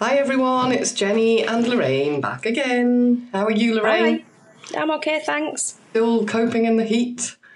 [0.00, 3.28] Hi everyone, it's Jenny and Lorraine back again.
[3.32, 4.24] How are you, Lorraine?
[4.72, 4.80] Hi.
[4.80, 5.78] I'm okay, thanks.
[5.90, 7.36] Still coping in the heat?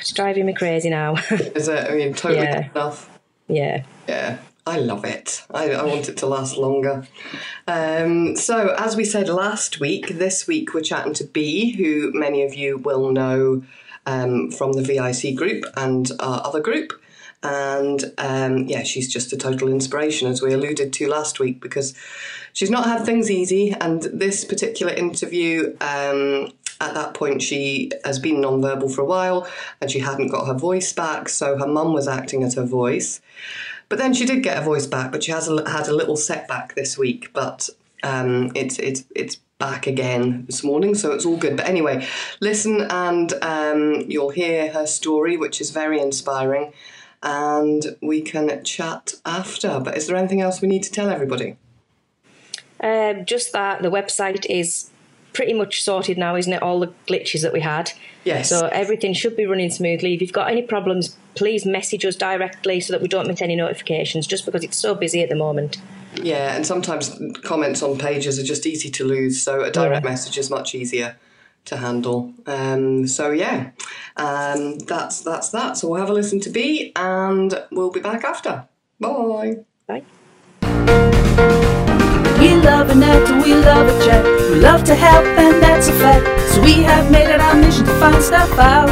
[0.00, 1.14] It's driving me crazy now.
[1.30, 1.90] Is it?
[1.90, 2.70] I mean, totally Yeah.
[2.70, 3.18] enough.
[3.48, 3.84] yeah.
[4.06, 5.44] Yeah, I love it.
[5.52, 7.04] I, I want it to last longer.
[7.66, 12.44] Um, so, as we said last week, this week we're chatting to B, who many
[12.44, 13.64] of you will know
[14.06, 16.92] um, from the VIC group and our other group.
[17.42, 21.94] And um, yeah, she's just a total inspiration, as we alluded to last week, because
[22.52, 23.72] she's not had things easy.
[23.80, 29.46] And this particular interview, um, at that point, she has been nonverbal for a while
[29.80, 31.28] and she hadn't got her voice back.
[31.28, 33.20] So her mum was acting as her voice.
[33.88, 36.16] But then she did get her voice back, but she has a, had a little
[36.16, 37.30] setback this week.
[37.32, 37.68] But
[38.02, 41.56] um, it's it's it's back again this morning, so it's all good.
[41.56, 42.06] But anyway,
[42.40, 46.72] listen and um, you'll hear her story, which is very inspiring,
[47.22, 49.80] and we can chat after.
[49.80, 51.56] But is there anything else we need to tell everybody?
[52.80, 54.90] Um, just that the website is
[55.32, 56.62] pretty much sorted now, isn't it?
[56.62, 57.92] All the glitches that we had.
[58.24, 58.48] Yes.
[58.48, 60.14] So everything should be running smoothly.
[60.14, 63.56] If you've got any problems, please message us directly so that we don't miss any
[63.56, 65.78] notifications, just because it's so busy at the moment.
[66.14, 70.10] Yeah, and sometimes comments on pages are just easy to lose, so a direct Yeah.
[70.10, 71.16] message is much easier
[71.64, 72.34] to handle.
[72.46, 73.70] Um, so yeah,
[74.16, 75.76] um, that's that's that.
[75.76, 78.66] So we'll have a listen to B, and we'll be back after.
[79.00, 79.64] Bye.
[79.86, 80.02] Bye.
[82.38, 84.24] We love an actor, we love a chat.
[84.50, 86.50] We love to help, and that's a fact.
[86.50, 88.88] So we have made it our mission to find stuff out.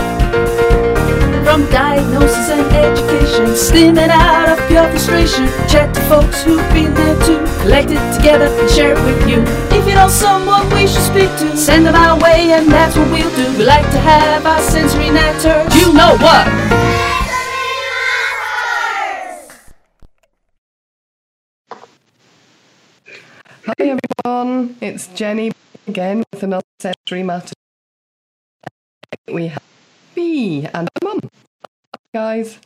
[1.45, 2.50] From diagnosis
[3.61, 5.47] steaming out of pure frustration.
[5.69, 7.39] Chat to folks who've been there too.
[7.61, 9.43] Collect it together and share it with you.
[9.77, 13.11] If you know someone we should speak to, send them our way, and that's what
[13.11, 13.59] we'll do.
[13.59, 15.67] We like to have our sensory nectar.
[15.77, 16.47] You know what?
[23.67, 25.53] Hi everyone, it's Jenny
[25.87, 27.53] again with another sensory matter.
[29.33, 29.63] We have
[30.15, 31.21] B and her mum.
[32.13, 32.59] Guys,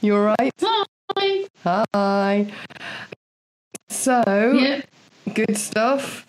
[0.00, 0.52] you alright?
[1.16, 1.44] Hi.
[1.94, 2.52] Hi.
[3.88, 4.80] So, Yeah.
[5.34, 6.26] good stuff.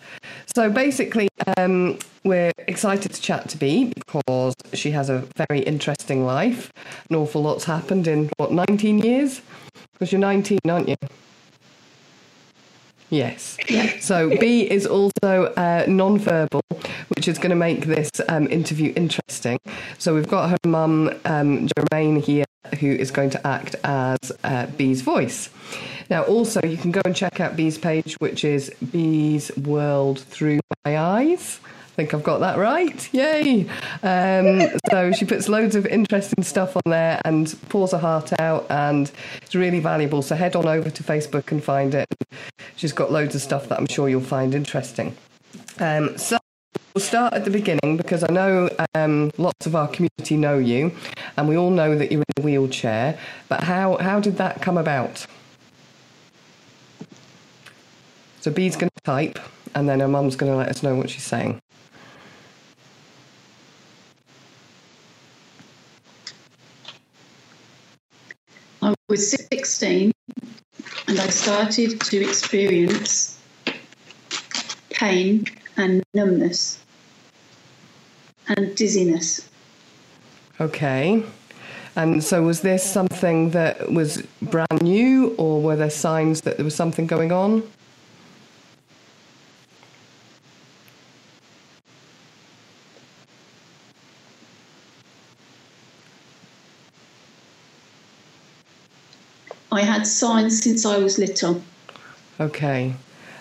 [0.54, 6.24] So basically, um, we're excited to chat to Bee because she has a very interesting
[6.26, 6.70] life.
[7.08, 9.40] An awful lot's happened in what 19 years?
[9.92, 10.96] Because you're 19, aren't you?
[13.12, 13.58] Yes.
[14.00, 16.62] So B is also uh, non-verbal,
[17.14, 19.58] which is going to make this um, interview interesting.
[19.98, 22.46] So we've got her mum, um, Jermaine, here,
[22.80, 25.50] who is going to act as uh, B's voice.
[26.08, 30.60] Now, also, you can go and check out B's page, which is B's World Through
[30.86, 31.60] My Eyes.
[31.92, 33.12] I think I've got that right.
[33.12, 33.68] Yay!
[34.02, 38.64] Um, so she puts loads of interesting stuff on there and pours her heart out,
[38.70, 40.22] and it's really valuable.
[40.22, 42.08] So head on over to Facebook and find it.
[42.76, 45.14] She's got loads of stuff that I'm sure you'll find interesting.
[45.80, 46.38] Um, so
[46.94, 50.92] we'll start at the beginning because I know um, lots of our community know you,
[51.36, 53.18] and we all know that you're in a wheelchair.
[53.50, 55.26] But how how did that come about?
[58.40, 59.38] So Bee's going to type,
[59.74, 61.60] and then her mum's going to let us know what she's saying.
[69.12, 70.10] Was 16
[71.06, 73.38] and I started to experience
[74.88, 75.44] pain
[75.76, 76.82] and numbness
[78.48, 79.50] and dizziness.
[80.58, 81.22] Okay.
[81.94, 86.64] And so was this something that was brand new, or were there signs that there
[86.64, 87.70] was something going on?
[99.72, 101.62] I had signs since I was little.
[102.38, 102.94] Okay.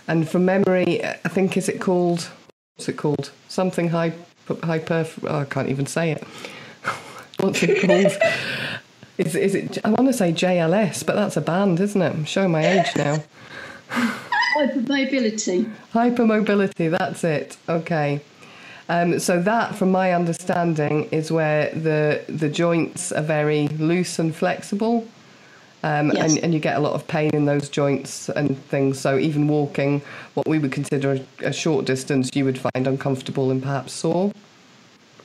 [0.07, 2.29] And from memory, I think is it called?
[2.75, 3.31] What's it called?
[3.49, 4.15] Something hyper.
[4.63, 6.23] hyper oh, I can't even say it.
[7.41, 8.17] What's it called?
[9.17, 9.85] is, is it?
[9.85, 12.13] I want to say JLS, but that's a band, isn't it?
[12.13, 13.21] I'm showing my age now.
[14.55, 15.69] Hypermobility.
[15.93, 17.57] Hypermobility, that's it.
[17.67, 18.21] Okay.
[18.87, 24.33] Um, so that, from my understanding, is where the the joints are very loose and
[24.33, 25.07] flexible,
[25.83, 26.35] um, Yes.
[26.35, 28.99] and, and you get a lot of pain in those joints and things.
[28.99, 30.01] So even walking,
[30.33, 34.31] what we would consider a, a short distance, you would find uncomfortable and perhaps sore.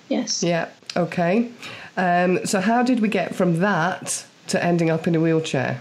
[0.08, 0.42] Yes.
[0.42, 0.68] Yeah.
[0.96, 1.50] Okay.
[1.96, 5.80] Um, so how did we get from that to ending up in a wheelchair?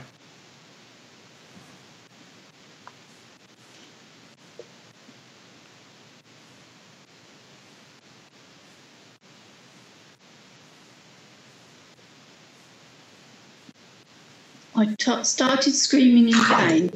[14.78, 16.92] I t- started screaming in pain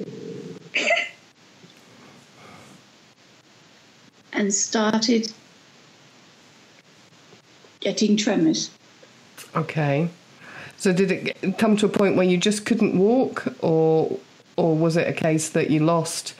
[4.33, 5.31] and started
[7.79, 8.71] getting tremors.
[9.55, 10.09] Okay.
[10.77, 14.19] So did it come to a point where you just couldn't walk or
[14.57, 16.33] or was it a case that you lost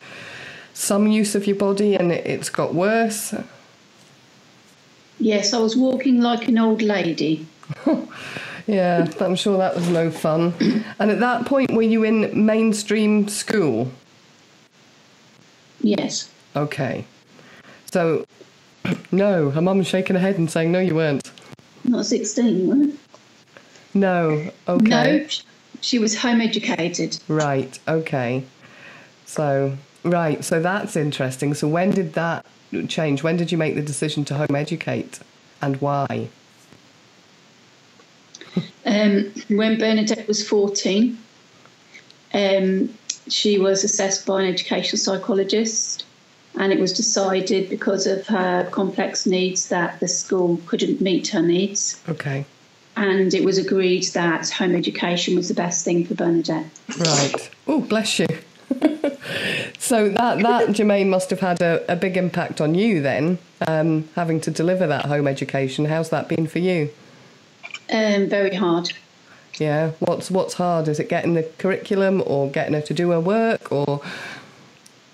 [0.73, 3.33] some use of your body and it, it's got worse?
[5.19, 7.47] Yes, I was walking like an old lady.
[8.69, 10.53] Yeah, I'm sure that was no fun.
[10.99, 13.91] And at that point, were you in mainstream school?
[15.81, 16.29] Yes.
[16.55, 17.03] Okay.
[17.91, 18.27] So,
[19.11, 21.31] no, her mum's shaking her head and saying, no, you weren't.
[21.83, 22.95] Not 16, was it?
[23.95, 25.19] No, okay.
[25.21, 25.27] No,
[25.81, 27.17] she was home educated.
[27.27, 28.43] Right, okay.
[29.25, 31.55] So, right, so that's interesting.
[31.55, 32.45] So, when did that
[32.87, 33.23] change?
[33.23, 35.21] When did you make the decision to home educate
[35.59, 36.29] and why?
[38.85, 41.17] Um, when Bernadette was 14,
[42.33, 42.89] um,
[43.27, 46.05] she was assessed by an educational psychologist,
[46.57, 51.41] and it was decided because of her complex needs that the school couldn't meet her
[51.41, 52.01] needs.
[52.09, 52.45] Okay,
[52.95, 56.65] And it was agreed that home education was the best thing for Bernadette.
[56.99, 57.49] right.
[57.67, 58.27] Oh, bless you.
[59.79, 64.07] so, that, that, Jermaine, must have had a, a big impact on you then, um,
[64.15, 65.85] having to deliver that home education.
[65.85, 66.89] How's that been for you?
[67.91, 68.91] Um, very hard.
[69.57, 70.87] Yeah, what's what's hard?
[70.87, 74.01] Is it getting the curriculum or getting her to do her work or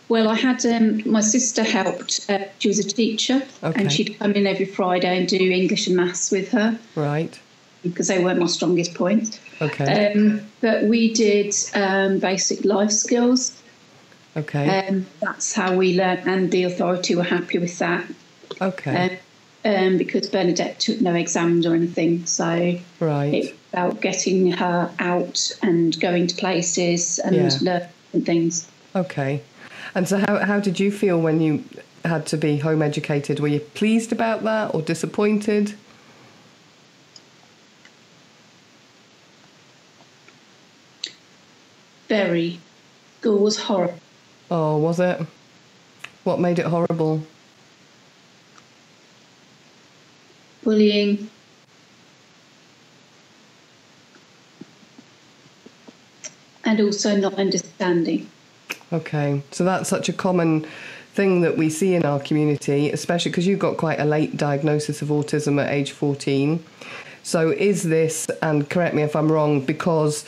[0.07, 2.25] Well, I had um, my sister helped.
[2.29, 3.81] Uh, she was a teacher, Okay.
[3.81, 7.39] and she'd come in every Friday and do English and maths with her right?
[7.83, 9.39] because they weren't my strongest points.
[9.61, 13.53] Okay, Um, but we did um, basic life skills.
[14.35, 18.03] okay, Um, that's how we learnt, and the authority were happy with that.
[18.61, 19.19] okay,
[19.65, 23.51] Um, because Bernadette took no exams or anything, so right.
[23.73, 27.57] about getting her out and going to places and Yeah.
[27.61, 28.67] learning things.
[28.95, 29.41] Okay.
[29.95, 31.63] And so, how, how did you feel when you
[32.03, 33.39] had to be home educated?
[33.39, 35.73] Were you pleased about that or disappointed?
[42.07, 42.59] Very.
[43.19, 43.99] School was horrible.
[44.51, 45.19] Oh, was it?
[46.23, 47.25] What made it horrible?
[50.65, 51.29] Bullying.
[56.63, 58.27] And also not understanding.
[58.91, 59.43] Okay.
[59.51, 60.65] So, that's such a common
[61.13, 65.03] thing that we see in our community, especially because you got quite a late diagnosis
[65.03, 66.61] of autism at age 14.
[67.21, 70.25] So, is this, and correct me if I'm wrong, because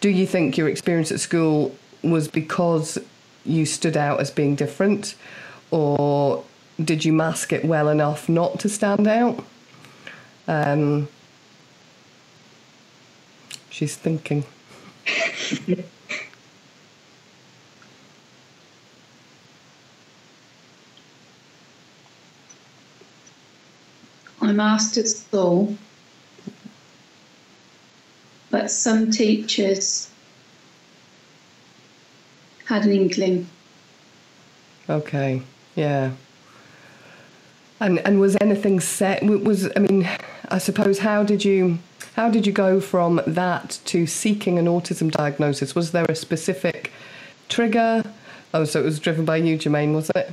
[0.00, 2.98] do you think your experience at school was because
[3.46, 5.14] you stood out as being different,
[5.70, 6.44] or
[6.84, 9.42] did you mask it well enough not to stand out?
[10.48, 11.08] Um,
[13.68, 14.44] she's thinking.
[24.40, 25.76] I'm asked at school,
[28.50, 30.10] but some teachers
[32.64, 33.48] had an inkling.
[34.88, 35.42] Okay,
[35.76, 36.12] yeah.
[37.80, 39.22] And and was anything set?
[39.22, 40.08] Was I mean,
[40.48, 41.78] I suppose how did you
[42.16, 45.74] how did you go from that to seeking an autism diagnosis?
[45.74, 46.92] Was there a specific
[47.48, 48.02] trigger?
[48.52, 50.32] Oh, so it was driven by you, Jermaine, was it?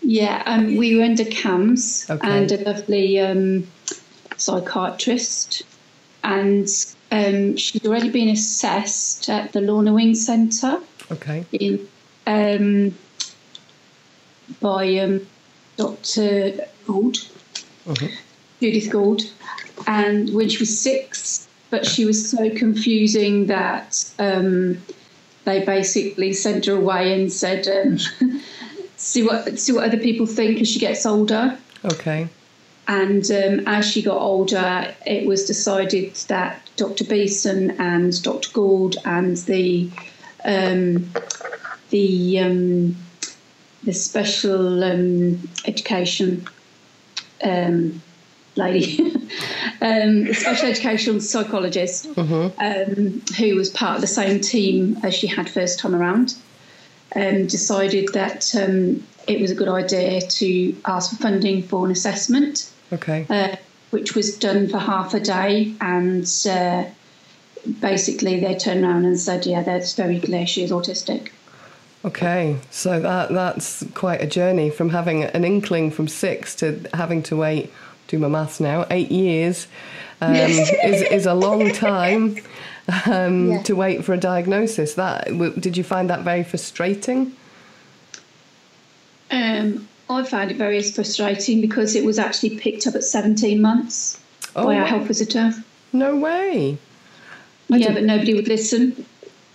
[0.00, 2.28] Yeah, um, we were under CAMHS Okay.
[2.28, 3.66] and a lovely um,
[4.36, 5.62] psychiatrist,
[6.22, 6.68] and
[7.10, 10.78] um, she'd already been assessed at the Lorna Wing Centre
[11.10, 11.86] Okay, in
[12.26, 12.94] um,
[14.60, 15.26] by um,
[15.76, 16.66] Dr.
[16.86, 17.18] Gould,
[18.60, 19.22] Judith Gould,
[19.86, 24.78] and when she was six, but she was so confusing that um,
[25.44, 27.98] they basically sent her away and said, um,
[28.96, 32.28] "See what see what other people think as she gets older." okay,
[32.86, 37.04] And um, as she got older, it was decided that Dr.
[37.04, 38.50] Beeson and Dr.
[38.52, 39.90] Gould and the
[40.44, 41.10] um,
[41.90, 42.96] the um,
[43.84, 46.46] the special um, education
[47.42, 48.02] um,
[48.56, 48.98] lady,
[49.80, 55.26] um, the special educational psychologist, um, who was part of the same team as she
[55.26, 56.34] had first time around,
[57.16, 61.92] um, decided that um, it was a good idea to ask for funding for an
[61.92, 63.56] assessment, okay, uh,
[63.90, 65.74] which was done for half a day.
[65.80, 66.84] And uh,
[67.80, 71.30] basically, they turned around and said, Yeah, that's very clear she is autistic.
[72.04, 72.56] Okay.
[72.70, 77.36] So that that's quite a journey from having an inkling from six to having to
[77.36, 77.72] wait.
[78.08, 78.86] Do my maths now.
[78.90, 79.66] Eight years
[80.20, 80.70] um, is
[81.02, 82.36] is a long time
[83.06, 83.62] um, Yeah.
[83.62, 84.94] to wait for a diagnosis.
[84.94, 87.34] That w- did you find that very frustrating?
[89.30, 94.20] Um, I found it very frustrating because it was actually picked up at 17 months
[94.54, 94.86] Oh, by our wow.
[94.86, 95.52] health visitor.
[95.92, 96.76] No way.
[97.72, 99.06] I yeah, didn't- but nobody would listen.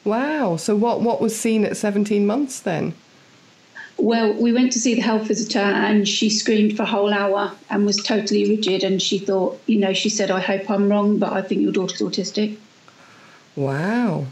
[0.03, 0.57] Wow.
[0.57, 2.93] So what what was seen at 17 months then?
[3.99, 7.51] Well, we went to see the health visitor and she screamed for a whole hour
[7.69, 8.83] and was totally rigid.
[8.83, 11.73] And she thought, you know, she said, I hope I'm wrong, but I think your
[11.73, 12.57] daughter's autistic.
[13.57, 14.27] Wow.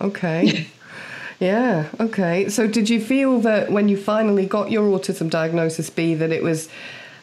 [0.00, 0.68] Okay.
[1.40, 1.88] yeah.
[1.98, 2.48] Okay.
[2.48, 6.44] So did you feel that when you finally got your autism diagnosis, B, that it
[6.44, 6.68] was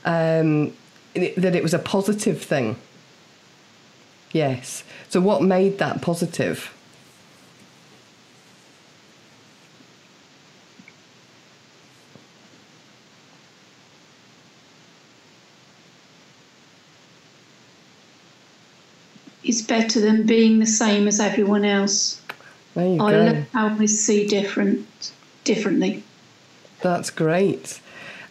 [0.04, 0.74] um,
[1.14, 2.76] that it was a positive thing?
[4.34, 4.84] Yes.
[5.08, 6.74] So what made that positive?
[19.52, 22.22] It's better than being the same as everyone else.
[22.74, 23.24] There you I go.
[23.26, 25.12] love how we see different
[25.44, 26.04] differently.
[26.80, 27.82] That's great.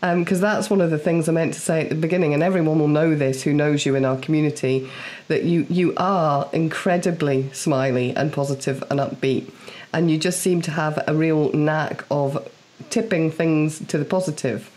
[0.00, 2.78] Because that's one of the things I meant to say at the beginning, and everyone
[2.78, 4.88] will know this who knows you in our community,
[5.28, 9.52] that you, you are incredibly smiley and positive and upbeat.
[9.92, 12.50] And you just seem to have a real knack of
[12.88, 14.70] tipping things to the positive,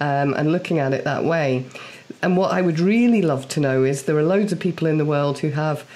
[0.00, 1.66] um, and looking at it that way.
[2.22, 4.98] And what I would really love to know is there are loads of people in
[4.98, 5.88] the world who have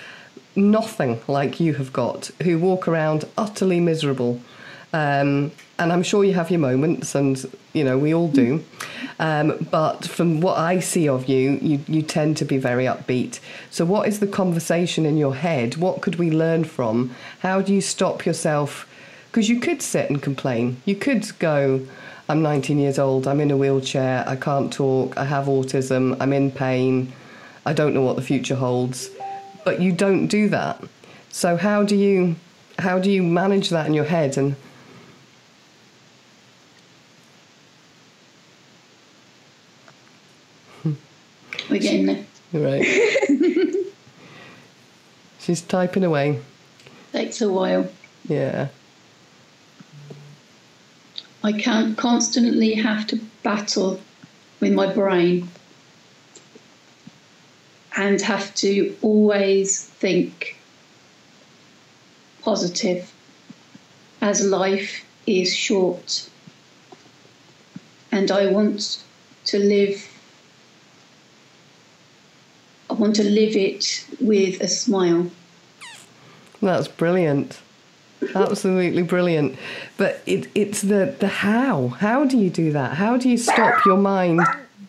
[0.57, 4.40] nothing like you have got, who walk around utterly miserable.
[4.93, 8.64] Um, and I'm sure you have your moments, and you know we all do.
[9.19, 13.40] Um, but from what I see of you, you you tend to be very upbeat.
[13.71, 15.76] So, what is the conversation in your head?
[15.76, 17.14] What could we learn from?
[17.40, 18.88] How do you stop yourself?
[19.31, 20.81] Because you could sit and complain.
[20.85, 21.85] You could go,
[22.28, 23.26] "I'm 19 years old.
[23.26, 24.25] I'm in a wheelchair.
[24.26, 25.16] I can't talk.
[25.16, 26.16] I have autism.
[26.21, 27.12] I'm in pain.
[27.66, 29.11] I don't know what the future holds."
[29.64, 30.83] But you don't do that.
[31.31, 32.37] So, how do you
[32.78, 34.57] how do you manage that in your head and
[41.71, 42.25] We're getting there.
[42.52, 42.85] Right.
[45.40, 46.40] She's typing away.
[47.12, 47.88] Takes a while.
[48.28, 48.69] Yeah.
[51.45, 54.01] I can't constantly have to battle
[54.61, 55.49] with my brain
[57.95, 60.57] and have to always think
[62.41, 63.13] positive
[64.23, 66.31] as life is short
[68.11, 69.05] and I want
[69.45, 70.09] to live
[72.89, 75.31] I want to live it with a smile.
[76.63, 77.61] That's brilliant.
[78.35, 79.57] Absolutely brilliant.
[79.97, 81.88] But it, it's the, the how.
[81.88, 82.95] How do you do that?
[82.95, 84.40] How do you stop your mind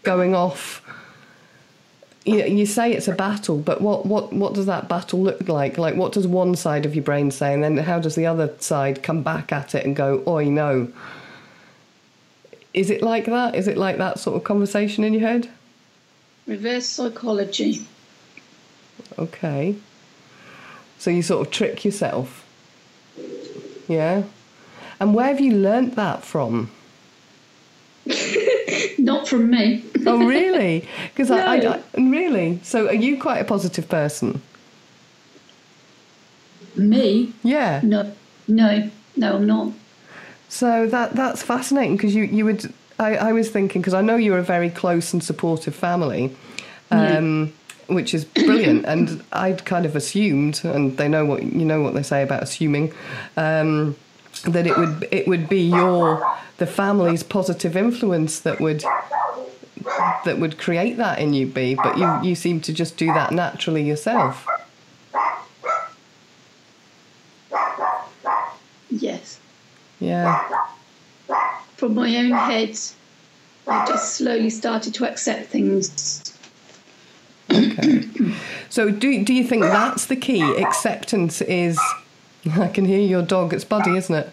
[0.04, 0.82] going off?
[2.26, 5.78] You, you say it's a battle, but what, what, what does that battle look like?
[5.78, 8.54] Like, what does one side of your brain say, and then how does the other
[8.60, 10.92] side come back at it and go, oi, no?
[12.74, 13.56] Is it like that?
[13.56, 15.50] Is it like that sort of conversation in your head?
[16.48, 17.86] Reverse psychology.
[19.18, 19.76] Okay.
[20.98, 22.45] So you sort of trick yourself.
[23.88, 24.24] Yeah.
[25.00, 26.72] And where have you learnt that from?
[28.98, 29.84] Not from me.
[30.06, 30.88] Oh, really?
[31.14, 31.72] Because I, No.
[31.72, 32.60] I, I really.
[32.64, 34.42] So are you quite a positive person?
[36.76, 37.34] Me?
[37.44, 37.80] Yeah.
[37.84, 38.12] No,
[38.48, 39.72] no, no, I'm not.
[40.50, 42.74] So that that's fascinating because you you would.
[43.00, 46.36] I, I was thinking because I know you're a very close and supportive family.
[46.92, 47.54] Um,
[47.88, 51.94] Which is brilliant, and I'd kind of assumed, and they know what you know what
[51.94, 52.94] they say about assuming,
[53.38, 53.96] um,
[54.46, 56.26] that it would it would be your
[56.58, 58.84] the family's positive influence that would
[60.26, 61.76] that would create that in you, B.
[61.76, 64.48] But you you seem to just do that naturally yourself.
[68.90, 69.40] Yes.
[70.00, 70.66] Yeah.
[71.76, 72.78] From my own head,
[73.68, 76.35] I just slowly started to accept things.
[77.52, 78.04] Okay.
[78.70, 80.42] So do do you think that's the key?
[80.62, 81.80] Acceptance is.
[82.60, 83.54] I can hear your dog.
[83.54, 84.30] It's Buddy, isn't it?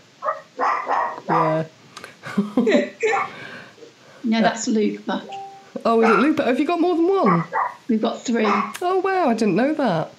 [1.28, 1.64] Yeah.
[4.24, 5.24] No, that's Lupa.
[5.84, 6.44] Oh, is it Lupa?
[6.44, 7.44] Have you got more than one?
[7.88, 8.46] We've got three.
[8.46, 10.12] Oh wow, I didn't know that.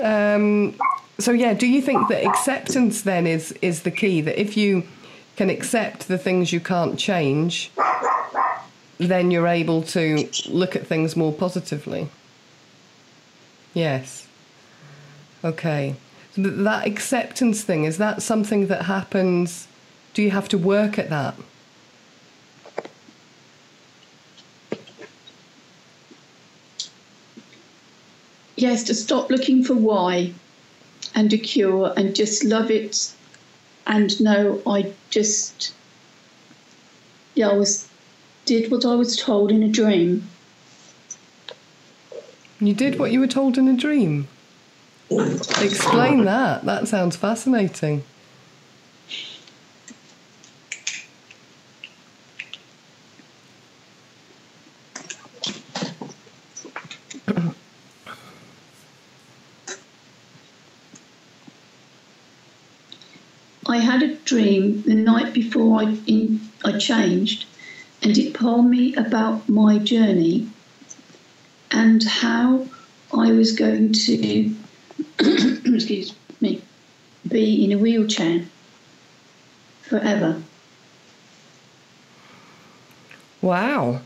[0.00, 0.74] Um,
[1.18, 4.20] so yeah, do you think that acceptance then is is the key?
[4.20, 4.82] That if you
[5.36, 7.70] can accept the things you can't change,
[9.06, 12.08] then you're able to look at things more positively.
[13.74, 14.26] Yes.
[15.44, 15.96] Okay.
[16.34, 19.68] So that acceptance thing is that something that happens?
[20.14, 21.34] Do you have to work at that?
[28.56, 30.32] Yes, to stop looking for why
[31.14, 33.12] and a cure and just love it
[33.86, 35.74] and know I just
[37.34, 37.88] yeah, I was
[38.44, 40.28] did what I was told in a dream.
[42.60, 44.28] You did what you were told in a dream.
[45.10, 46.64] Explain that.
[46.64, 48.04] That sounds fascinating.
[63.66, 67.46] I had a dream the night before I in, I changed,
[68.02, 70.48] and it told me about my journey
[71.70, 72.66] and how
[73.12, 74.54] I was going to
[75.18, 76.62] excuse me
[77.28, 78.44] be in a wheelchair
[79.82, 80.42] forever.
[83.40, 84.00] Wow,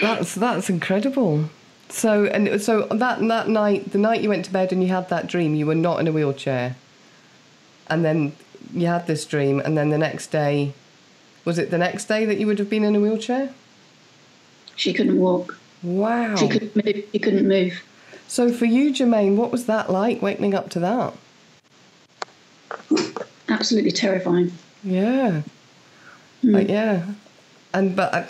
[0.00, 1.50] that's that's incredible.
[1.88, 5.08] So and so that that night, the night you went to bed and you had
[5.08, 6.76] that dream, you were not in a wheelchair,
[7.88, 8.32] and then
[8.72, 10.72] you had this dream, and then the next day,
[11.44, 13.52] was it the next day that you would have been in a wheelchair?
[14.76, 15.58] She couldn't walk.
[15.82, 16.36] Wow.
[16.36, 17.04] She couldn't move.
[17.12, 17.82] She couldn't move.
[18.28, 21.14] So for you, Jermaine, what was that like waking up to that?
[23.48, 24.52] Absolutely terrifying.
[24.84, 25.42] Yeah.
[26.42, 26.50] Hmm.
[26.54, 27.04] Like, yeah.
[27.74, 28.26] And but I-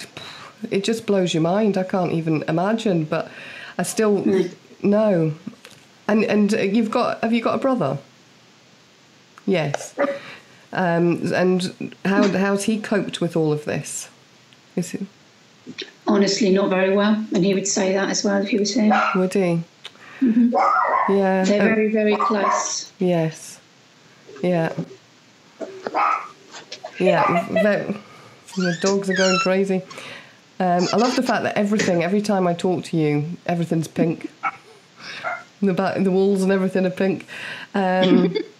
[0.70, 1.78] it just blows your mind.
[1.78, 3.04] I can't even imagine.
[3.04, 3.30] But
[3.78, 4.24] I still
[4.82, 5.34] no.
[6.08, 7.98] And and uh, you've got have you got a brother?
[9.46, 9.94] Yes.
[10.72, 14.08] Um, and how how's he coped with all of this?
[14.76, 15.02] Is it,
[16.06, 18.92] Honestly, not very well, and he would say that as well if he was here.
[19.14, 19.62] would he?
[20.22, 21.44] Yeah.
[21.44, 22.92] They're Oh, very, very close.
[22.98, 23.58] yes.
[24.42, 24.72] Yeah.
[26.98, 27.46] Yeah.
[27.50, 27.96] The,
[28.56, 29.82] the dogs are going crazy.
[30.58, 34.30] Um, I love the fact that everything, every time I talk to you, everything's pink.
[35.62, 37.26] The back, the walls and everything are pink.
[37.74, 38.36] Um,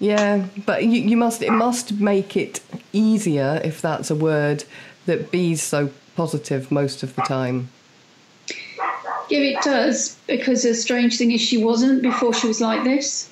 [0.00, 2.60] yeah, but you, you must, it must make it
[2.92, 4.64] easier, if that's a word,
[5.06, 7.68] that B's so positive most of the time.
[9.30, 13.30] Yeah, it does because the strange thing is she wasn't before she was like this.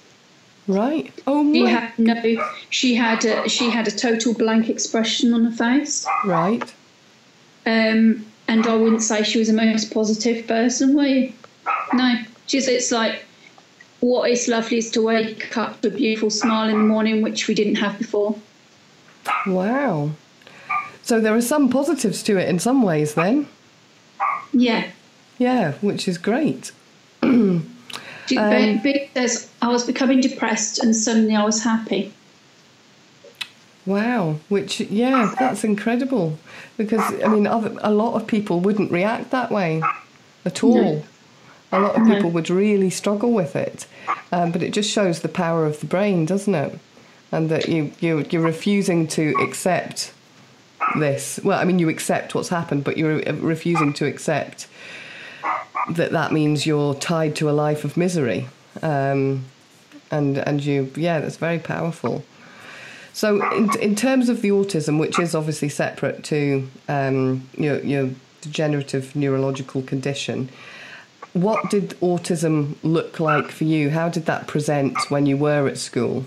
[0.66, 1.12] Right?
[1.26, 2.48] Oh, She my- had no.
[2.70, 3.48] She had a.
[3.48, 6.06] She had a total blank expression on her face.
[6.24, 6.62] right.
[7.66, 11.32] Um, and I wouldn't say she was the most positive person, were you?
[11.92, 12.14] No.
[12.46, 12.68] She's.
[12.68, 13.24] It's like.
[14.02, 17.46] What is lovely is to wake up to a beautiful smile in the morning, which
[17.46, 18.34] we didn't have before.
[19.46, 20.10] Wow.
[21.02, 23.46] So there are some positives to it in some ways, then.
[24.52, 24.90] Yeah.
[25.38, 26.72] Yeah, which is great.
[28.38, 32.14] Um, Big says I was becoming depressed, and suddenly I was happy.
[33.84, 36.38] Wow, which yeah, that's incredible.
[36.78, 39.82] Because I mean, other, a lot of people wouldn't react that way
[40.46, 41.04] at all.
[41.72, 43.86] A lot of people would really struggle with it,
[44.30, 46.78] um, but it just shows the power of the brain, doesn't it?
[47.30, 50.12] And that you you you're refusing to accept
[50.98, 51.40] this.
[51.42, 54.68] Well, I mean, you accept what's happened, but you're uh, refusing to accept
[55.90, 58.48] that that means you're tied to a life of misery.
[58.82, 59.46] Um,
[60.10, 62.24] and and you yeah, that's very powerful.
[63.14, 68.10] So, in, in terms of the autism, which is obviously separate to um, your, your
[68.40, 70.48] degenerative neurological condition,
[71.32, 73.90] what did autism look like for you?
[73.90, 76.26] How did that present when you were at school?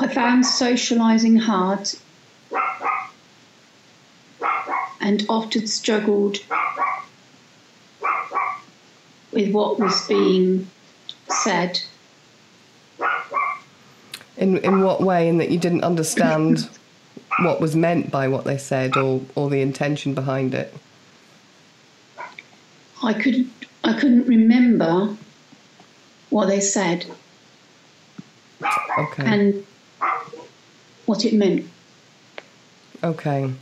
[0.00, 1.90] I found socialising hard
[5.00, 6.38] and often struggled
[9.32, 10.68] with what was being
[11.30, 11.80] said.
[14.36, 15.28] In in what way?
[15.28, 16.68] In that you didn't understand
[17.40, 20.74] what was meant by what they said, or or the intention behind it.
[23.02, 23.52] I couldn't
[23.84, 25.16] I couldn't remember
[26.30, 27.06] what they said
[28.98, 29.24] Okay.
[29.24, 29.66] and
[31.06, 31.68] what it meant.
[33.02, 33.52] Okay.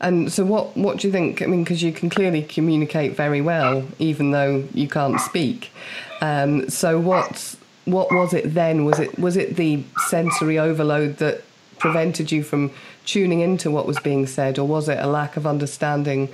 [0.00, 1.42] And so, what, what do you think?
[1.42, 5.72] I mean, because you can clearly communicate very well, even though you can't speak.
[6.20, 8.84] Um, so, what what was it then?
[8.84, 11.42] Was it was it the sensory overload that
[11.78, 12.70] prevented you from
[13.06, 16.28] tuning into what was being said, or was it a lack of understanding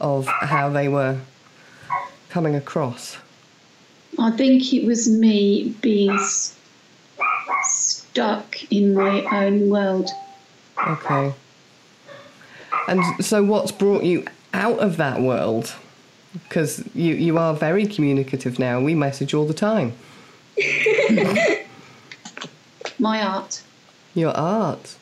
[0.00, 1.18] of how they were
[2.30, 3.16] coming across?
[4.18, 6.56] I think it was me being s-
[7.62, 10.10] stuck in my own world.
[10.84, 11.32] Okay.
[12.88, 15.74] And so, what's brought you out of that world?
[16.32, 18.80] Because you, you are very communicative now.
[18.80, 19.92] We message all the time.
[22.98, 23.62] My art.
[24.14, 24.96] Your art.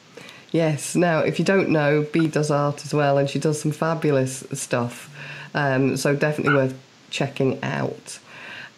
[0.52, 0.94] Yes.
[0.94, 4.44] Now, if you don't know, Bee does art as well, and she does some fabulous
[4.52, 5.14] stuff.
[5.54, 6.78] Um, so definitely worth
[7.10, 8.18] checking out.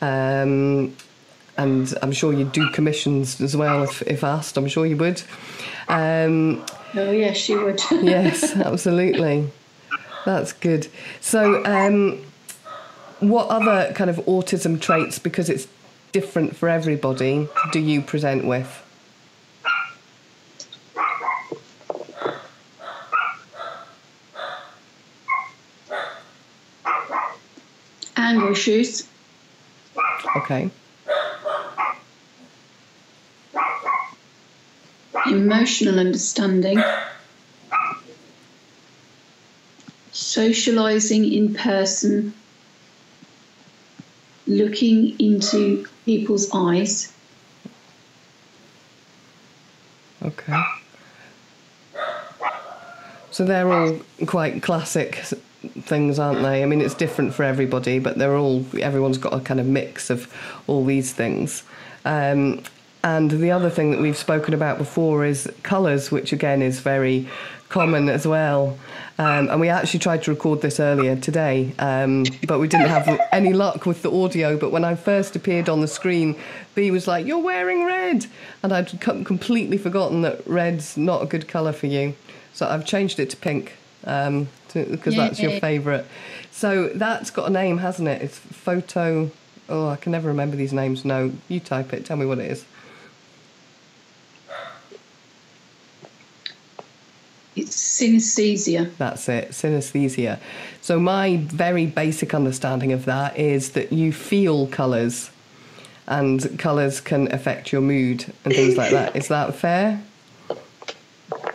[0.01, 0.95] Um,
[1.57, 4.57] and I'm sure you do commissions as well if, if asked.
[4.57, 5.23] I'm sure you would.
[5.89, 6.65] Um,
[6.97, 7.81] Oh yes, she would.
[7.91, 9.51] yes, absolutely.
[10.25, 10.89] That's good.
[11.21, 12.25] So, um,
[13.21, 15.67] what other kind of autism traits, because it's
[16.13, 18.85] different for everybody, do you present with?
[28.17, 29.09] Anger issues,
[30.37, 30.71] Okay.
[35.39, 36.83] Emotional understanding,
[40.13, 42.35] socializing in person,
[44.47, 47.13] looking into people's eyes,
[50.23, 50.63] Okay.
[53.31, 55.17] So they're all quite classic
[55.81, 56.63] things, aren't they?
[56.63, 60.11] I mean, it's different for everybody, but they're all everyone's got a kind of mix
[60.11, 60.33] of
[60.67, 61.63] all these things.
[62.05, 62.63] Um,
[63.05, 67.29] and the other thing that we've spoken about before is colours, which again is very
[67.69, 68.79] common as well.
[69.19, 73.21] Um, and we actually tried to record this earlier today, um, but we didn't have
[73.33, 74.57] any luck with the audio.
[74.57, 76.37] But when I first appeared on the screen,
[76.75, 78.27] B was like, You're wearing red!
[78.63, 82.15] And I'd com- completely forgotten that red's not a good colour for you.
[82.53, 86.05] So I've changed it to pink um, because that's your favourite.
[86.53, 88.23] So that's got a name, hasn't it?
[88.23, 89.31] It's photo.
[89.69, 91.05] Oh, I can never remember these names.
[91.05, 92.05] No, you type it.
[92.05, 92.65] Tell me what it is.
[97.59, 98.97] it's synesthesia.
[98.97, 100.39] That's it, synesthesia.
[100.81, 105.31] So, my very basic understanding of that is that you feel colours
[106.07, 109.17] and colours can affect your mood and things like that.
[109.17, 110.03] Is that fair?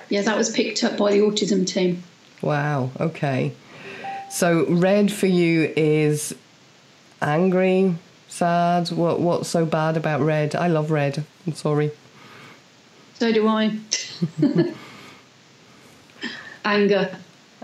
[0.09, 2.03] Yeah, that was picked up by the autism team.
[2.41, 3.53] Wow, okay.
[4.29, 6.35] So, red for you is
[7.21, 7.95] angry,
[8.27, 8.89] sad.
[8.89, 10.55] What, what's so bad about red?
[10.55, 11.23] I love red.
[11.47, 11.91] I'm sorry.
[13.15, 13.77] So do I.
[16.65, 17.17] Anger.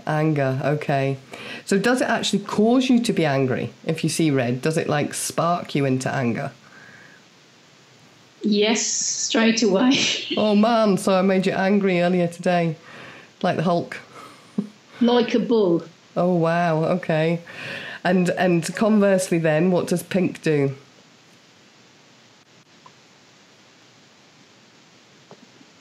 [0.06, 1.16] Anger, okay.
[1.64, 4.62] So, does it actually cause you to be angry if you see red?
[4.62, 6.52] Does it like spark you into anger?
[8.42, 9.92] Yes, straight away.
[10.36, 12.76] Oh man, so I made you angry earlier today.
[13.42, 13.98] Like the Hulk.
[15.00, 15.82] like a bull.
[16.16, 17.40] Oh wow, okay.
[18.04, 20.74] And and conversely then, what does pink do?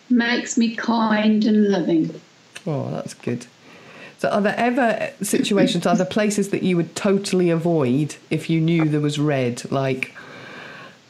[0.10, 2.20] Makes me kind and loving.
[2.66, 3.46] Oh, that's good.
[4.20, 8.60] So are there ever situations, are there places that you would totally avoid if you
[8.60, 10.14] knew there was red, like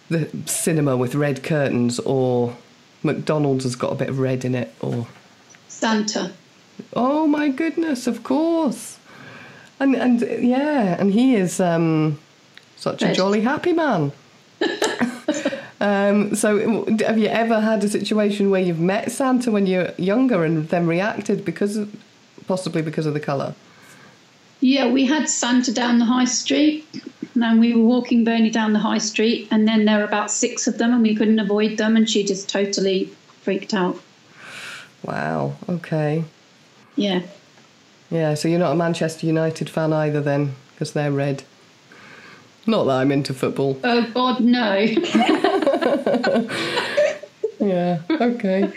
[0.10, 2.56] the cinema with red curtains or
[3.02, 5.08] McDonald's has got a bit of red in it or
[5.68, 6.32] Santa.
[6.94, 9.00] Oh my goodness, of course.
[9.80, 12.20] And and yeah, and he is um,
[12.76, 14.12] such a jolly happy man.
[15.80, 20.44] Um, so have you ever had a situation where you've met Santa when you're younger
[20.44, 21.96] and then reacted because of,
[22.48, 23.56] possibly because of the colour?
[24.62, 26.86] Yeah, we had Santa down the high street.
[27.42, 30.68] And we were walking Bernie down the high street, and then there were about six
[30.68, 33.06] of them, and we couldn't avoid them, and she just totally
[33.42, 33.98] freaked out.
[35.04, 36.26] Wow, okay.
[36.98, 37.22] Yeah.
[38.10, 41.44] Yeah, so you're not a Manchester United fan either then, because they're red.
[42.66, 43.80] Not that I'm into football.
[43.84, 44.74] Oh, God, no.
[47.60, 48.00] Yeah.
[48.10, 48.72] Okay.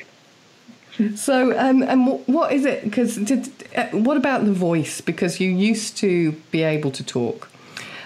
[1.14, 2.84] So, um, and wh- what is it?
[2.84, 3.16] Because
[3.76, 5.00] uh, what about the voice?
[5.00, 7.48] Because you used to be able to talk,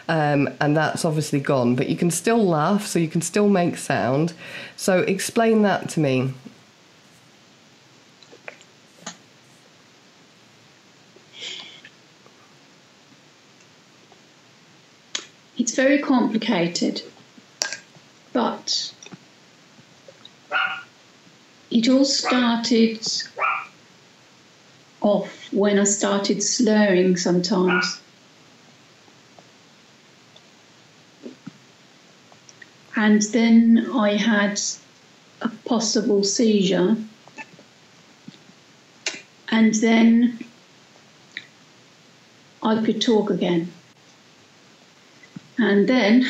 [0.08, 1.74] um, and that's obviously gone.
[1.76, 4.34] But you can still laugh, so you can still make sound.
[4.76, 6.34] So, explain that to me.
[15.58, 17.02] It's very complicated,
[18.34, 18.92] but
[21.70, 23.06] it all started
[25.00, 28.00] off when I started slurring sometimes.
[32.96, 34.60] And then I had
[35.42, 36.96] a possible seizure.
[39.50, 40.38] And then
[42.62, 43.70] I could talk again.
[45.58, 46.26] And then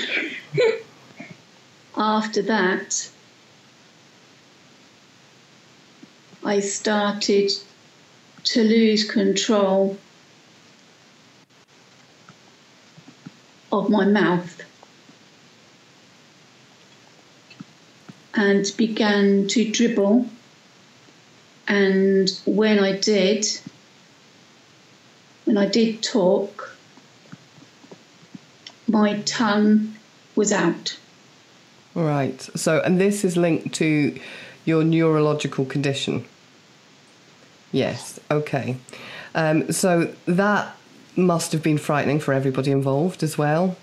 [1.96, 3.10] after that,
[6.46, 7.50] I started
[8.44, 9.98] to lose control
[13.72, 14.62] of my mouth
[18.34, 20.28] and began to dribble
[21.66, 23.44] and when I did,
[25.46, 26.76] when I did talk,
[28.86, 29.96] my tongue
[30.36, 30.96] was out.
[31.96, 32.40] Right.
[32.54, 34.16] So, and this is linked to
[34.64, 36.24] your neurological condition.
[37.72, 38.20] Yes.
[38.30, 38.76] Okay.
[39.34, 40.76] Um, so that
[41.16, 43.76] must have been frightening for everybody involved as well.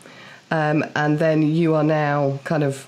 [0.51, 2.87] Um, and then you are now kind of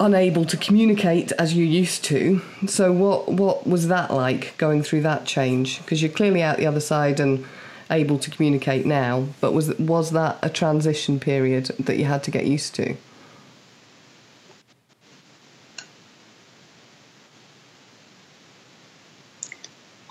[0.00, 2.40] unable to communicate as you used to.
[2.66, 5.78] So what what was that like going through that change?
[5.78, 7.44] Because you're clearly out the other side and
[7.90, 9.28] able to communicate now.
[9.40, 12.96] But was was that a transition period that you had to get used to?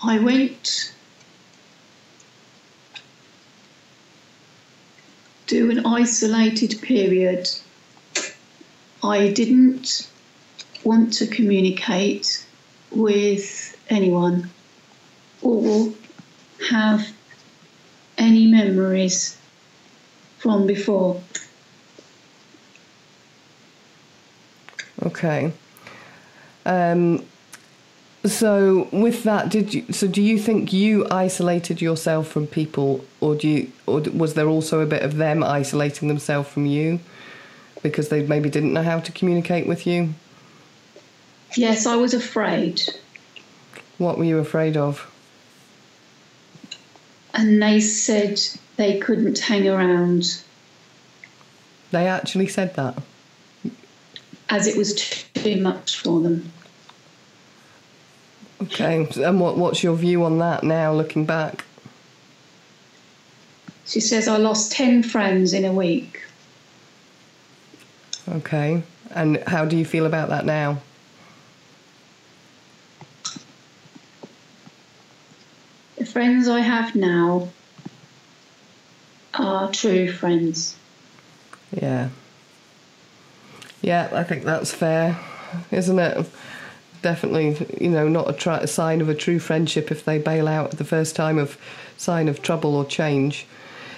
[0.08, 0.90] I went
[5.48, 7.50] to an isolated period.
[9.04, 10.08] I didn't
[10.82, 12.46] want to communicate
[12.90, 14.48] with anyone
[15.42, 15.92] or
[16.70, 17.06] have
[18.16, 19.36] any memories
[20.38, 21.20] from before.
[25.02, 25.52] Okay.
[26.64, 27.26] Um,
[28.28, 29.92] so with that, did you?
[29.92, 34.48] So do you think you isolated yourself from people, or do you, or was there
[34.48, 37.00] also a bit of them isolating themselves from you
[37.82, 40.14] because they maybe didn't know how to communicate with you?
[41.56, 42.82] Yes, I was afraid,
[43.98, 45.10] What were you afraid of?
[47.34, 48.40] and they said
[48.76, 50.42] they couldn't hang around
[51.90, 52.98] They actually said that.
[54.48, 54.94] as it was
[55.34, 56.50] too much for them.
[58.62, 59.08] Okay.
[59.22, 61.64] And what what's your view on that now, looking back?
[63.86, 66.22] She says I lost 10 friends in a week.
[68.28, 68.82] Okay.
[69.10, 70.78] And how do you feel about that now?
[75.96, 77.48] The friends I have now
[79.34, 80.76] are true friends.
[81.72, 82.10] Yeah.
[83.80, 85.18] Yeah, I think that's fair,
[85.70, 86.26] isn't it?
[87.02, 90.48] Definitely, you know, not a, try, a sign of a true friendship if they bail
[90.48, 91.56] out at the first time of
[91.96, 93.46] sign of trouble or change.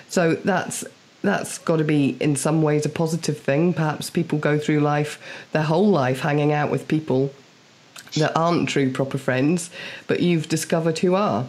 [0.09, 0.85] So that's
[1.23, 3.75] that's got to be in some ways a positive thing.
[3.75, 5.21] Perhaps people go through life
[5.53, 7.33] their whole life hanging out with people
[8.17, 9.71] that aren't true proper friends,
[10.07, 11.47] but you've discovered who are.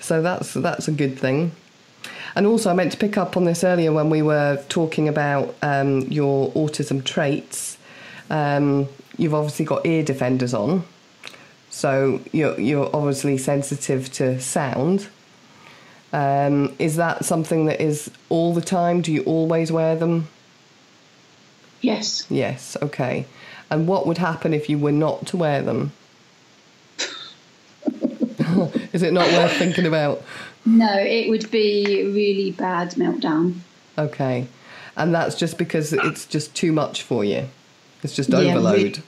[0.00, 1.52] So that's that's a good thing.
[2.34, 5.54] And also, I meant to pick up on this earlier when we were talking about
[5.62, 7.78] um, your autism traits.
[8.30, 10.84] Um, you've obviously got ear defenders on,
[11.68, 15.08] so you're you're obviously sensitive to sound.
[16.12, 19.02] Um, is that something that is all the time?
[19.02, 20.28] Do you always wear them?
[21.82, 22.26] Yes.
[22.30, 22.76] Yes.
[22.80, 23.26] Okay.
[23.70, 25.92] And what would happen if you were not to wear them?
[28.92, 30.22] is it not worth thinking about?
[30.64, 33.58] No, it would be really bad meltdown.
[33.96, 34.46] Okay.
[34.96, 37.48] And that's just because it's just too much for you.
[38.02, 39.02] It's just Yeah, overload.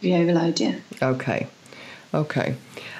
[0.00, 0.76] The overload, yeah.
[1.02, 1.46] Okay.
[2.14, 2.54] Okay.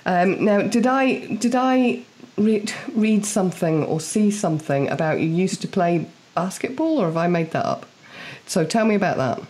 [0.06, 2.02] Um, now, did I did I
[2.36, 7.26] read, read something or see something about you used to play basketball, or have I
[7.26, 7.86] made that up?
[8.46, 9.42] So tell me about that.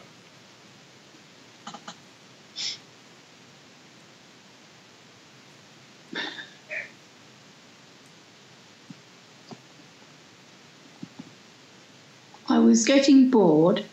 [12.50, 13.84] I was getting bored,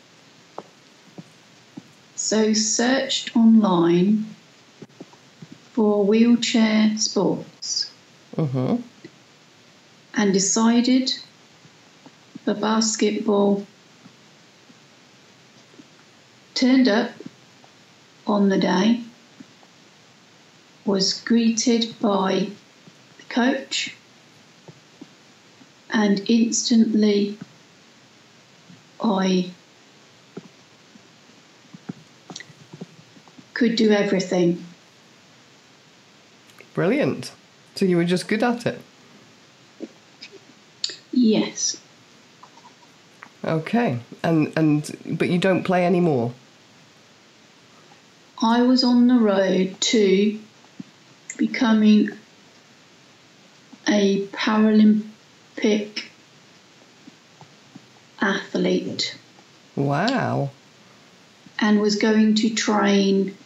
[2.25, 4.25] so searched online
[5.73, 7.91] for wheelchair sports
[8.35, 8.81] Mm-hmm.
[10.15, 11.13] and decided
[12.43, 13.65] for basketball.
[16.53, 17.11] Turned up
[18.27, 19.01] on the day,
[20.83, 22.49] was greeted by
[23.17, 23.95] the coach,
[25.91, 27.37] and instantly
[29.01, 29.51] I
[33.55, 34.63] could do everything.
[36.75, 37.31] Brilliant.
[37.73, 38.79] So you were just good at it.
[41.11, 41.77] Yes,
[43.43, 43.99] Okay.
[44.23, 46.33] And and but you don't play anymore.
[48.41, 50.39] I was on the road to
[51.37, 52.09] becoming
[53.87, 56.05] a Paralympic
[58.19, 59.15] athlete
[59.75, 60.49] Wow.
[61.59, 63.37] and was going to train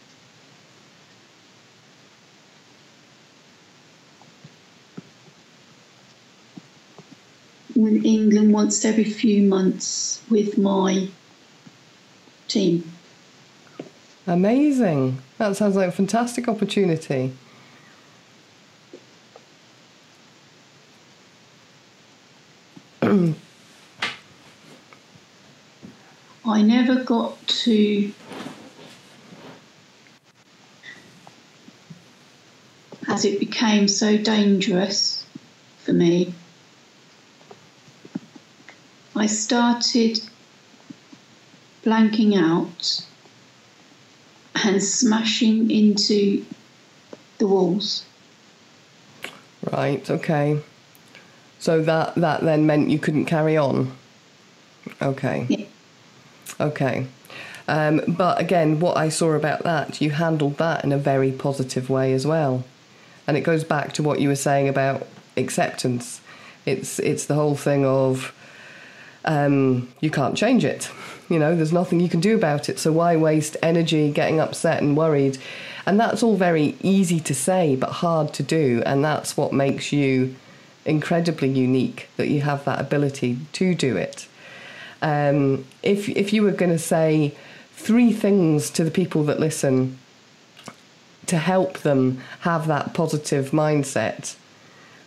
[7.86, 11.08] in England once every few months with my
[12.48, 12.92] team.
[14.26, 15.18] Amazing.
[15.38, 17.32] That sounds like a fantastic opportunity.
[26.50, 28.12] I never got to
[33.08, 35.24] as it became so dangerous
[35.78, 36.34] for me.
[39.20, 40.18] I started
[41.84, 43.04] blanking out
[44.64, 46.46] and smashing into
[47.36, 48.06] the walls.
[49.70, 50.62] Right, okay.
[51.58, 53.92] So that that then meant you couldn't carry on.
[55.02, 55.44] Okay.
[55.50, 55.66] Yeah.
[56.58, 57.06] Okay.
[57.68, 61.90] Um, but again, what I saw about that, you handled that in a very positive
[61.90, 62.64] way as well.
[63.26, 65.06] And it goes back to what you were saying about
[65.36, 66.22] acceptance.
[66.64, 68.32] It's it's the whole thing of
[69.24, 70.90] um, you can't change it.
[71.28, 72.78] You know, there's nothing you can do about it.
[72.78, 75.38] So why waste energy getting upset and worried?
[75.86, 78.82] And that's all very easy to say, but hard to do.
[78.84, 80.34] And that's what makes you
[80.84, 84.26] incredibly unique that you have that ability to do it.
[85.02, 87.34] Um, if if you were going to say
[87.72, 89.98] three things to the people that listen
[91.26, 94.36] to help them have that positive mindset,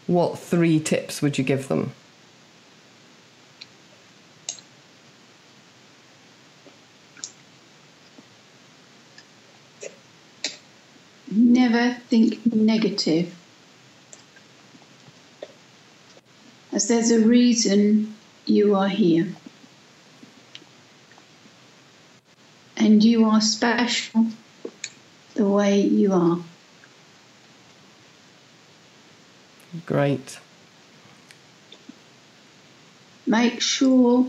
[0.08, 1.92] what three tips would you give them?
[11.36, 13.34] Never think negative.
[16.72, 18.14] As there's a reason
[18.46, 19.34] you are here.
[22.78, 24.28] And you are special
[25.34, 26.38] the way you are.
[29.88, 30.40] Great.
[33.26, 34.28] Make sure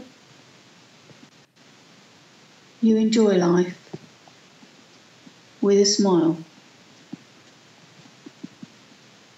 [2.80, 3.78] you enjoy life
[5.60, 6.38] with a smile,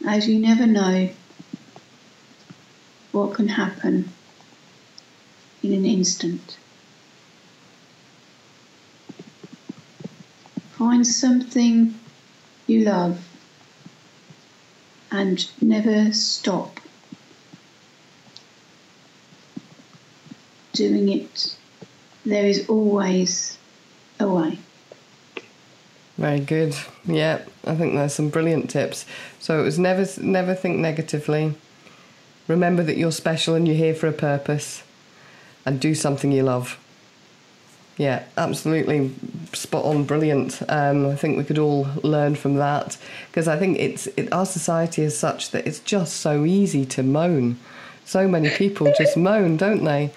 [0.07, 1.11] as you never know
[3.11, 4.09] what can happen
[5.63, 6.57] in an instant.
[10.79, 11.99] Find something
[12.69, 13.27] you love
[15.11, 16.79] and never stop
[20.73, 21.57] doing it.
[22.25, 23.59] There is always
[24.21, 24.59] a way.
[26.17, 26.75] Very good.
[27.05, 29.05] Yeah, I think there's some brilliant tips.
[29.39, 31.55] So it was never never think negatively.
[32.49, 34.83] Remember that you're special and you're here for a purpose,
[35.67, 36.79] and do something you love.
[37.99, 39.15] Yeah, absolutely
[39.53, 40.63] spot on, brilliant.
[40.69, 42.99] Um, I think we could all learn from that
[43.31, 47.03] because I think it's it, our society is such that it's just so easy to
[47.03, 47.59] moan.
[48.05, 50.11] So many people just moan, don't they?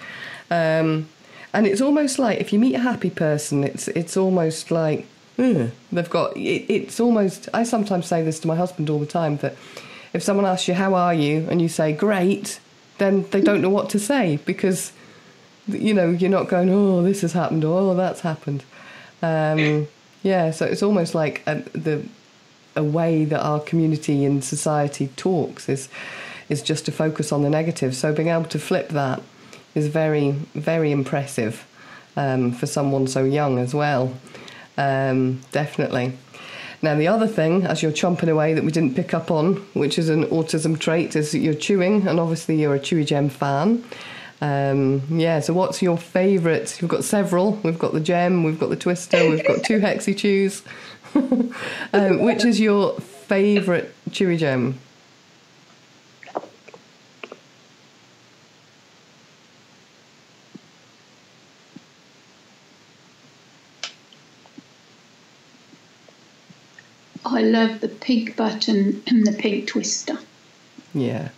[0.50, 1.08] Um,
[1.52, 5.06] and it's almost like if you meet a happy person, it's it's almost like
[5.40, 6.36] ugh, they've got.
[6.36, 7.48] It, it's almost.
[7.54, 9.56] I sometimes say this to my husband all the time that
[10.12, 12.60] if someone asks you how are you and you say great,
[12.98, 14.92] then they don't know what to say because
[15.68, 18.64] you know you're not going oh this has happened or oh that's happened.
[19.22, 19.88] Um,
[20.22, 22.04] yeah, so it's almost like a, the
[22.76, 25.88] a way that our community and society talks is
[26.48, 27.94] is just to focus on the negative.
[27.94, 29.22] So being able to flip that
[29.74, 31.66] is very very impressive
[32.16, 34.14] um, for someone so young as well.
[34.80, 36.16] Um, definitely.
[36.82, 39.98] Now the other thing, as you're chomping away, that we didn't pick up on, which
[39.98, 43.84] is an autism trait, is that you're chewing, and obviously you're a Chewy Gem fan.
[44.40, 46.78] Um, yeah, so what's your favourite?
[46.80, 47.52] We've got several.
[47.62, 50.62] We've got the gem, we've got the twister, we've got two hexy chews.
[51.92, 54.80] um, which is your favourite chewy gem?
[67.40, 70.18] I love the pink button and the pink twister.
[70.92, 71.30] Yeah.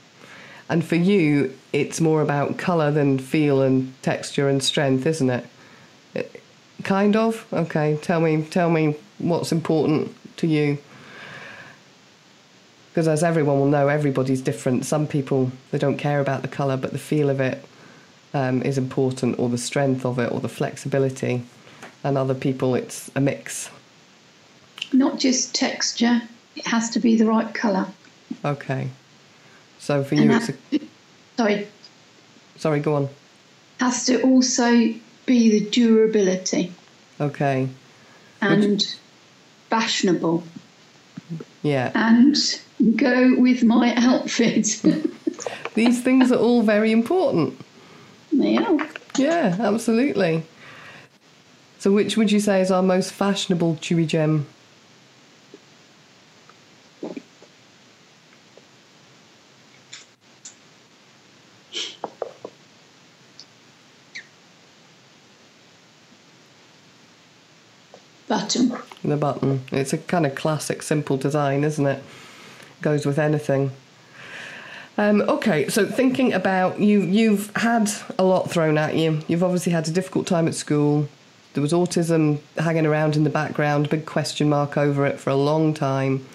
[0.68, 5.46] And for you, it's more about colour than feel and texture and strength, isn't it?
[6.12, 6.42] It-
[6.82, 7.46] Kind of.
[7.52, 7.96] Okay.
[8.02, 8.42] Tell me.
[8.42, 10.78] Tell me what's important to you.
[12.90, 14.84] Because as everyone will know, everybody's different.
[14.84, 17.64] Some people they don't care about the colour, but the feel of it
[18.34, 21.44] um, is important, or the strength of it, or the flexibility.
[22.02, 23.70] And other people, it's a mix.
[24.92, 26.22] Not just texture,
[26.56, 27.86] it has to be the right colour.
[28.44, 28.88] Okay.
[29.78, 30.54] So for And you, it's a,
[31.36, 31.68] sorry,
[32.56, 32.80] sorry.
[32.80, 33.08] Go on.
[33.80, 34.70] has to also
[35.26, 36.72] be the durability
[37.20, 37.68] Okay.
[38.40, 38.82] and
[39.70, 40.42] fashionable
[41.62, 41.90] Yeah.
[41.94, 42.36] and
[42.96, 44.82] go with my outfit.
[45.74, 47.58] These things are all very important.
[48.30, 48.86] yeah.
[49.16, 50.42] Yeah, absolutely.
[51.78, 54.46] So, which would you say is our most fashionable chewy gem?
[68.28, 68.72] button.
[69.12, 69.62] The button.
[69.70, 72.02] It's a kind of classic, simple design, isn't it?
[72.80, 73.70] Goes with anything.
[74.96, 79.20] Um, okay, so thinking about you, you've had a lot thrown at you.
[79.28, 81.08] You've obviously had a difficult time at school.
[81.52, 85.34] There was autism hanging around in the background, big question mark over it for a
[85.34, 86.26] long time,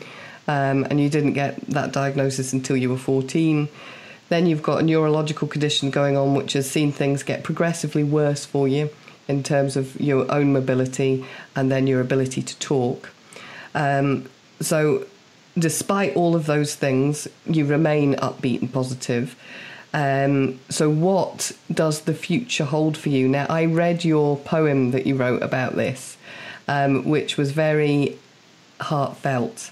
[0.47, 3.67] um, and you didn't get that diagnosis until you were 14.
[4.29, 8.45] Then you've got a neurological condition going on, which has seen things get progressively worse
[8.45, 8.91] for you
[9.27, 11.25] in terms of your own mobility
[11.55, 13.11] and then your ability to talk.
[13.75, 15.05] Um, so,
[15.57, 19.35] despite all of those things, you remain upbeat and positive.
[19.93, 23.27] Um, so, what does the future hold for you?
[23.27, 26.17] Now, I read your poem that you wrote about this,
[26.67, 28.17] um, which was very
[28.79, 29.71] heartfelt.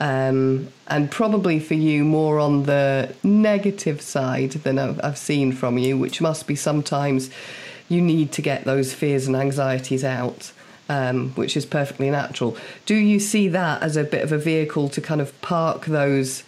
[0.00, 5.78] Um, and probably for you more on the negative side than I've, I've seen from
[5.78, 7.30] you, which must be sometimes
[7.92, 10.52] you need to get those fears and anxieties out,
[10.88, 12.56] um, which is perfectly natural.
[12.86, 16.44] Do you see that as a bit of a vehicle to kind of park those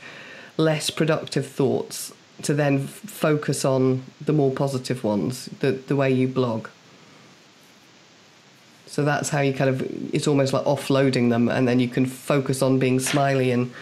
[0.57, 6.11] less productive thoughts to then f- focus on the more positive ones, the, the way
[6.11, 6.69] you blog?
[8.87, 9.83] So that's how you kind of,
[10.15, 13.73] it's almost like offloading them, and then you can focus on being smiley and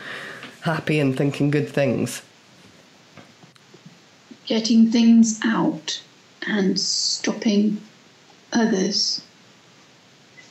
[0.63, 2.23] happy and thinking good things.
[4.47, 6.03] Getting things out
[6.47, 7.81] and stopping
[8.53, 9.23] others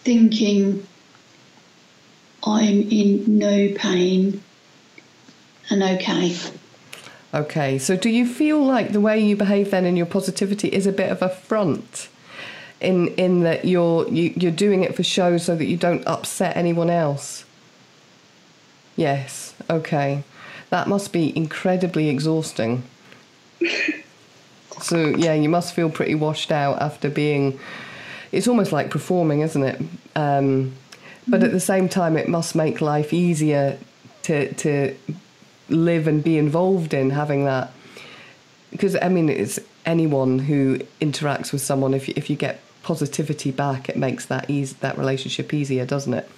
[0.04, 0.86] thinking
[2.44, 4.44] I'm in no pain
[5.70, 6.36] and okay.
[7.34, 10.86] Okay, so do you feel like the way you behave then in your positivity is
[10.86, 12.10] a bit of a front?
[12.82, 16.58] In, in that you're you, you're doing it for show so that you don't upset
[16.58, 17.46] anyone else.
[18.96, 20.24] Yes, okay.
[20.72, 22.84] That must be incredibly exhausting.
[24.82, 27.60] so yeah, you must feel pretty washed out after being.
[28.32, 29.82] It's almost like performing, isn't it?
[30.16, 30.74] Um,
[31.28, 33.78] but at the same time, it must make life easier
[34.24, 34.96] to to
[35.70, 37.72] live and be involved in having that.
[38.72, 41.94] Because I mean, it's anyone who interacts with someone.
[41.94, 46.14] If you, if you get positivity back, it makes that easy that relationship easier, doesn't
[46.14, 46.30] it?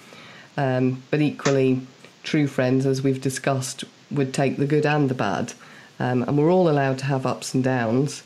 [0.58, 1.82] Um, but equally,
[2.24, 5.54] true friends, as we've discussed, would take the good and the bad,
[6.00, 8.24] um, and we're all allowed to have ups and downs.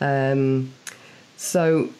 [0.00, 0.72] Um,
[1.36, 1.90] so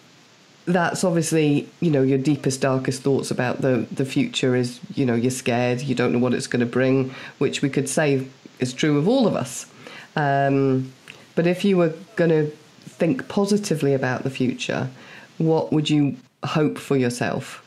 [0.64, 5.14] that's obviously you know your deepest darkest thoughts about the the future is you know
[5.14, 8.24] you're scared you don't know what it's going to bring which we could say
[8.60, 9.66] is true of all of us.
[10.14, 10.92] Um,
[11.34, 12.50] but if you were going to
[12.84, 14.90] think positively about the future
[15.38, 17.58] what would you hope for yourself?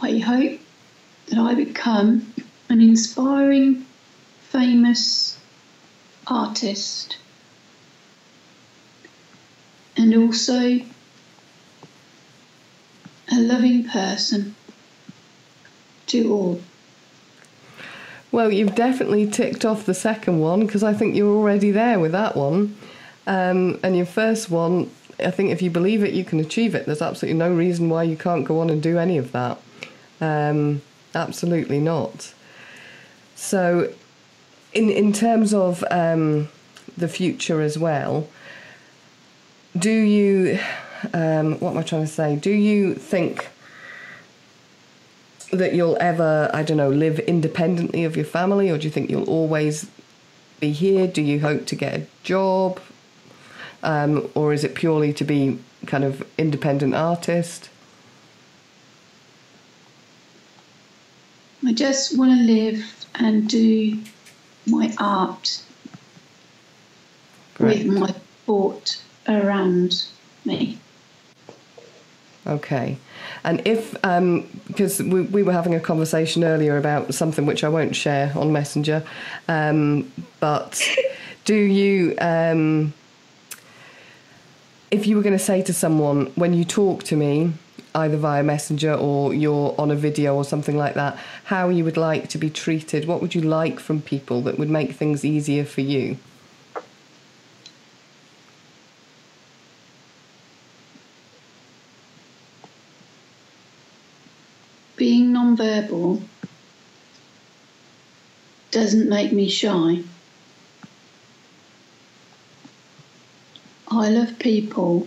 [0.00, 0.60] I hope
[1.32, 2.30] that I become
[2.68, 3.86] an inspiring,
[4.50, 5.38] famous
[6.26, 7.16] artist
[9.96, 10.80] and also
[13.30, 14.54] a loving person
[16.06, 16.60] to all.
[18.30, 22.12] Well, you've definitely ticked off the second one because I think you're already there with
[22.12, 22.76] that one.
[23.26, 26.84] Um, and your first one, I think if you believe it, you can achieve it.
[26.84, 29.58] There's absolutely no reason why you can't go on and do any of that.
[30.20, 30.82] Um,
[31.14, 32.34] absolutely not.
[33.34, 33.92] So,
[34.72, 36.48] in in terms of um,
[36.96, 38.28] the future as well,
[39.76, 40.58] do you?
[41.12, 42.36] Um, what am I trying to say?
[42.36, 43.48] Do you think
[45.52, 49.10] that you'll ever, I don't know, live independently of your family, or do you think
[49.10, 49.90] you'll always
[50.60, 51.06] be here?
[51.06, 52.80] Do you hope to get a job,
[53.82, 57.68] um, or is it purely to be kind of independent artist?
[61.64, 63.98] I just want to live and do
[64.66, 65.62] my art
[67.54, 67.86] Great.
[67.86, 68.14] with my
[68.46, 70.06] thought around
[70.44, 70.78] me.
[72.46, 72.98] Okay.
[73.44, 77.68] And if, um, because we, we were having a conversation earlier about something which I
[77.68, 79.04] won't share on Messenger,
[79.48, 80.10] um,
[80.40, 80.82] but
[81.44, 82.92] do you, um,
[84.90, 87.52] if you were going to say to someone, when you talk to me,
[87.94, 91.96] either via Messenger or you're on a video or something like that, how you would
[91.96, 95.64] like to be treated, what would you like from people that would make things easier
[95.64, 96.16] for you?
[104.96, 106.22] Being non-verbal
[108.70, 110.02] doesn't make me shy.
[113.90, 115.06] I love people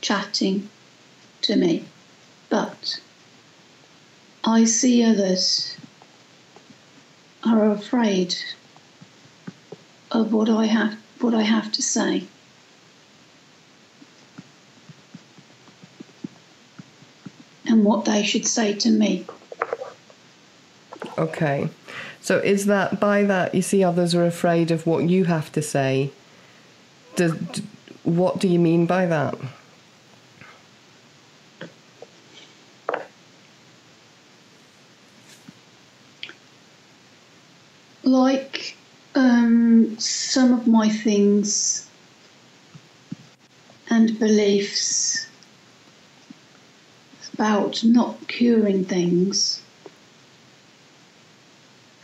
[0.00, 0.68] chatting
[1.44, 1.84] to me,
[2.48, 3.00] but
[4.44, 5.76] I see others
[7.44, 8.34] are afraid
[10.10, 12.24] of what I have, what I have to say.
[17.66, 19.26] And what they should say to me.
[21.18, 21.68] Okay.
[22.20, 25.62] So is that by that you see others are afraid of what you have to
[25.62, 26.10] say?
[27.16, 27.34] Does,
[28.02, 29.36] what do you mean by that?
[38.04, 38.76] Like
[39.14, 41.88] um, some of my things
[43.90, 45.26] and beliefs
[47.32, 49.62] about not curing things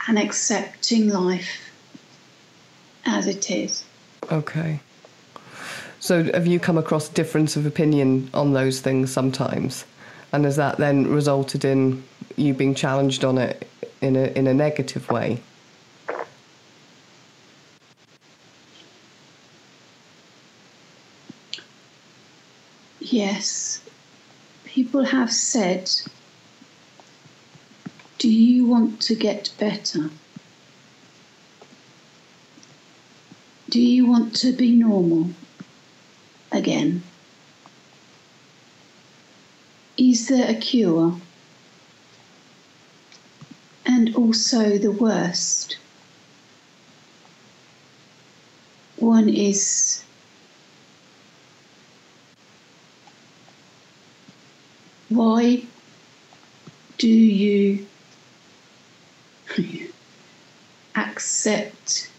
[0.09, 1.71] and accepting life
[3.07, 3.85] as it is.
[4.31, 4.81] Okay.
[6.01, 9.85] So have you come across difference of opinion on those things sometimes?
[10.33, 12.03] And has that then resulted in
[12.37, 13.69] you being challenged on it
[14.01, 15.43] in a in a negative way?
[23.11, 23.81] Yes.
[24.65, 25.91] People have said,
[28.19, 30.11] Do you want to get better?
[33.69, 35.31] Do you want to be normal
[36.53, 37.03] again?
[39.99, 41.17] Is there a cure?
[43.85, 45.79] And also the worst.
[48.99, 50.05] One is
[55.11, 55.63] why
[56.97, 57.87] do you
[60.97, 62.11] accept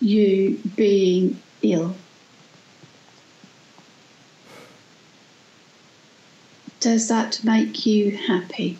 [0.00, 1.94] you being ill?
[6.80, 8.78] Does that make you happy?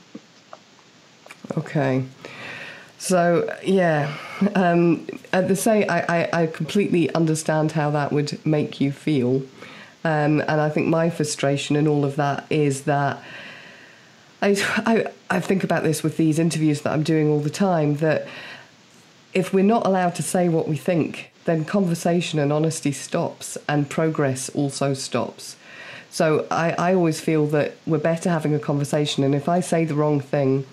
[1.56, 2.04] Okay.
[2.98, 4.16] So yeah,
[4.54, 9.42] um, at the same, I, I, I completely understand how that would make you feel,
[10.04, 13.22] um, and I think my frustration and all of that is that
[14.42, 14.48] I,
[14.86, 18.28] I I think about this with these interviews that I'm doing all the time that
[19.32, 23.90] if we're not allowed to say what we think, then conversation and honesty stops, and
[23.90, 25.56] progress also stops.
[26.10, 29.84] So I, I always feel that we're better having a conversation, and if I say
[29.84, 30.66] the wrong thing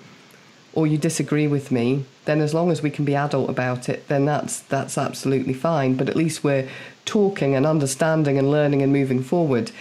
[0.73, 4.07] or you disagree with me, then as long as we can be adult about it,
[4.07, 5.95] then that's that's absolutely fine.
[5.95, 6.69] But at least we're
[7.05, 9.71] talking and understanding and learning and moving forward.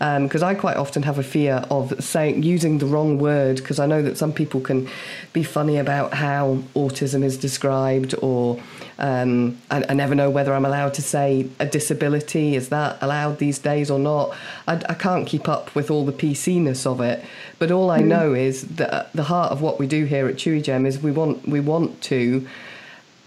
[0.00, 3.84] Because I quite often have a fear of saying using the wrong word because I
[3.84, 4.88] know that some people can
[5.34, 8.58] be funny about how autism is described, or
[8.98, 12.56] um, I, I never know whether I'm allowed to say a disability.
[12.56, 14.34] Is that allowed these days or not?
[14.66, 17.22] I, I can't keep up with all the PC-ness of it.
[17.58, 20.62] But all I know is that the heart of what we do here at Chewy
[20.62, 22.48] Gem is we want we want to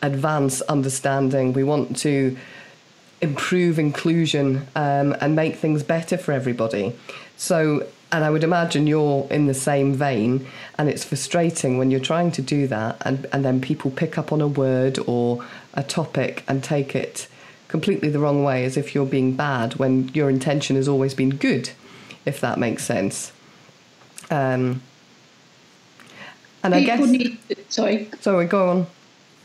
[0.02, 1.54] advance understanding.
[1.54, 2.36] We want to
[3.24, 6.94] improve inclusion um, and make things better for everybody.
[7.38, 10.46] So, and I would imagine you're in the same vein,
[10.78, 14.32] and it's frustrating when you're trying to do that, and, and then people pick up
[14.32, 15.44] on a word or
[15.74, 17.28] a topic and take it
[17.70, 21.32] completely the wrong way, as if you're being bad when your intention has always been
[21.32, 21.72] good,
[22.26, 23.32] if that makes sense.
[24.30, 24.82] Um,
[26.64, 27.00] and I guess.
[27.08, 28.88] need, sorry, Sorry, go on.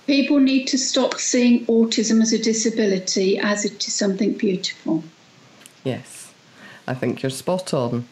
[0.09, 5.05] People need to stop seeing autism as a disability as it is something beautiful.
[5.85, 6.33] Yes,
[6.89, 8.09] I think you're spot on.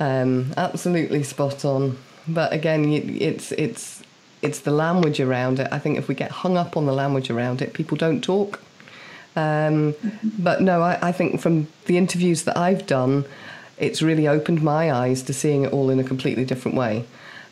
[0.00, 1.98] Um, absolutely spot on.
[2.26, 4.02] But again, it's it's
[4.40, 5.68] it's the language around it.
[5.70, 8.62] I think if we get hung up on the language around it, people don't talk.
[9.36, 9.94] Um,
[10.38, 13.24] but no, I, I think from the interviews that I've done,
[13.78, 17.04] it's really opened my eyes to seeing it all in a completely different way.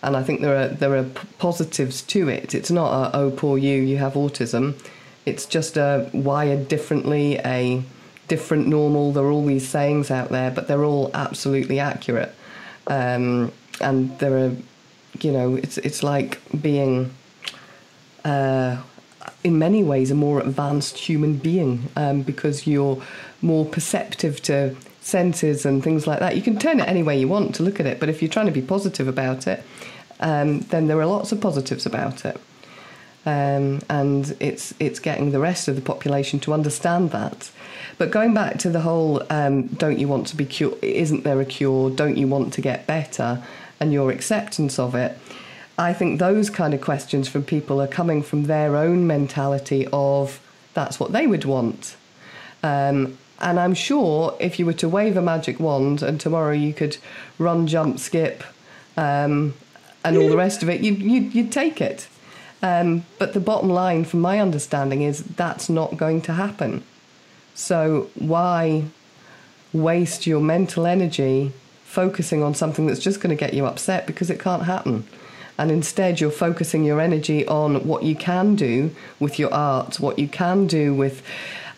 [0.02, 1.04] And I think there are there are
[1.38, 2.54] positives to it.
[2.54, 4.74] It's not a oh poor you, you have autism.
[5.24, 7.82] It's just a wired differently, a
[8.26, 9.12] different normal.
[9.12, 12.34] There are all these sayings out there, but they're all absolutely accurate.
[12.88, 14.56] Um, and there are,
[15.20, 17.12] you know, it's it's like being
[18.24, 18.82] uh,
[19.44, 23.02] in many ways a more advanced human being um, because you're
[23.40, 26.36] more perceptive to senses and things like that.
[26.36, 28.30] You can turn it any way you want to look at it, but if you're
[28.30, 29.62] trying to be positive about it,
[30.22, 32.40] um, then there are lots of positives about it.
[33.24, 37.50] Um, and it's it's getting the rest of the population to understand that.
[37.98, 40.82] But going back to the whole, um, don't you want to be cured?
[40.82, 41.90] Isn't there a cure?
[41.90, 43.42] Don't you want to get better?
[43.78, 45.18] And your acceptance of it.
[45.78, 50.40] I think those kind of questions from people are coming from their own mentality of
[50.74, 51.96] that's what they would want.
[52.62, 56.72] Um, and I'm sure if you were to wave a magic wand and tomorrow you
[56.72, 56.96] could
[57.38, 58.44] run, jump, skip,
[58.96, 59.54] um,
[60.04, 62.08] and all the rest of it, you'd, you'd, you'd take it.
[62.62, 66.84] Um, but the bottom line, from my understanding, is that's not going to happen.
[67.54, 68.84] So why
[69.72, 71.52] waste your mental energy
[71.84, 75.06] focusing on something that's just going to get you upset because it can't happen?
[75.58, 78.90] And instead, you're focusing your energy on what you can do
[79.20, 81.22] with your art, what you can do with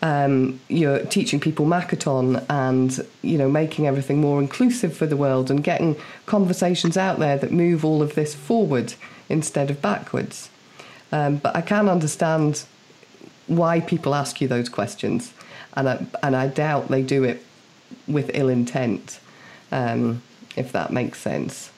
[0.05, 5.49] um, you're teaching people Makaton and you know making everything more inclusive for the world
[5.49, 5.95] and getting
[6.27, 8.93] conversations out there that move all of this forward
[9.29, 10.51] instead of backwards.
[11.11, 12.65] Um, but I can understand
[13.47, 15.33] why people ask you those questions,
[15.73, 17.43] and I, and I doubt they do it
[18.07, 19.19] with ill intent,
[19.71, 20.21] um,
[20.55, 21.71] if that makes sense.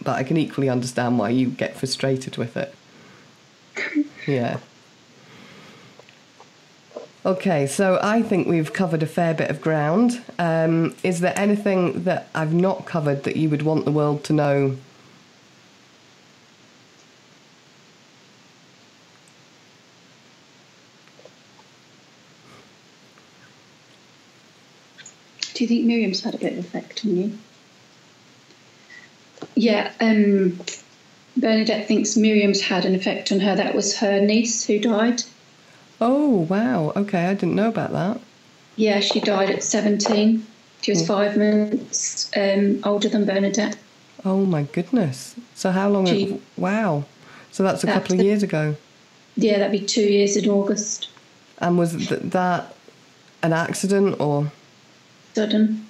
[0.00, 2.72] But I can equally understand why you get frustrated with it.
[4.28, 4.58] Yeah.
[7.26, 10.22] Okay, so I think we've covered a fair bit of ground.
[10.38, 14.32] Um, is there anything that I've not covered that you would want the world to
[14.32, 14.76] know?
[25.54, 27.38] Do you think Miriam's had a bit of effect on you?
[29.56, 30.60] Yeah, um,
[31.36, 33.56] Bernadette thinks Miriam's had an effect on her.
[33.56, 35.24] That was her niece who died.
[36.00, 36.92] Oh, wow.
[36.96, 38.20] Okay, I didn't know about that.
[38.76, 40.46] Yeah, she died at 17.
[40.82, 43.76] She was five months um, older than Bernadette.
[44.24, 45.34] Oh, my goodness.
[45.54, 46.06] So, how long?
[46.06, 46.40] Gee.
[46.56, 47.04] wow.
[47.50, 48.76] So, that's a That's couple of the- years ago.
[49.36, 51.08] Yeah, that'd be two years in August.
[51.58, 52.74] And was th- that
[53.42, 54.50] an accident or
[55.34, 55.86] Sudden.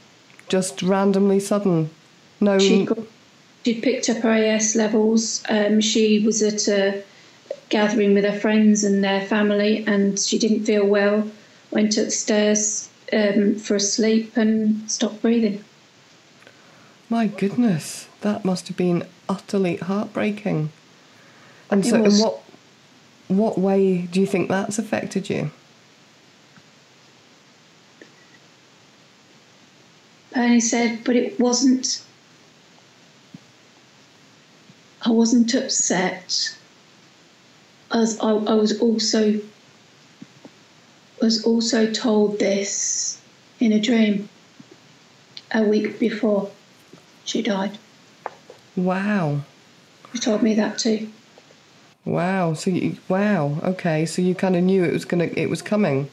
[0.49, 1.91] just randomly sudden?
[2.41, 2.59] No.
[2.59, 2.99] She got,
[3.65, 5.43] she'd picked up her AS levels.
[5.49, 7.03] Um, she was at a
[7.69, 11.29] gathering with her friends and their family, and she didn't feel well.
[11.71, 15.65] Went upstairs um, for a sleep and stopped breathing.
[17.09, 20.71] My goodness, that must have been utterly heartbreaking.
[21.71, 22.41] And It so, in what
[23.29, 25.51] what way do you think that's affected you?
[30.33, 32.05] Bernie said, but it wasn't.
[35.03, 36.56] I wasn't upset.
[37.93, 39.41] As I, I was also
[41.21, 43.21] was also told this
[43.61, 44.29] in a dream
[45.53, 46.51] a week before
[47.25, 47.79] she died.
[48.77, 49.41] Wow,
[50.13, 51.09] She told me that too.
[52.05, 52.53] wow.
[52.53, 53.59] So, you, wow.
[53.65, 56.11] Okay, so you kind of knew it was gonna, it was coming.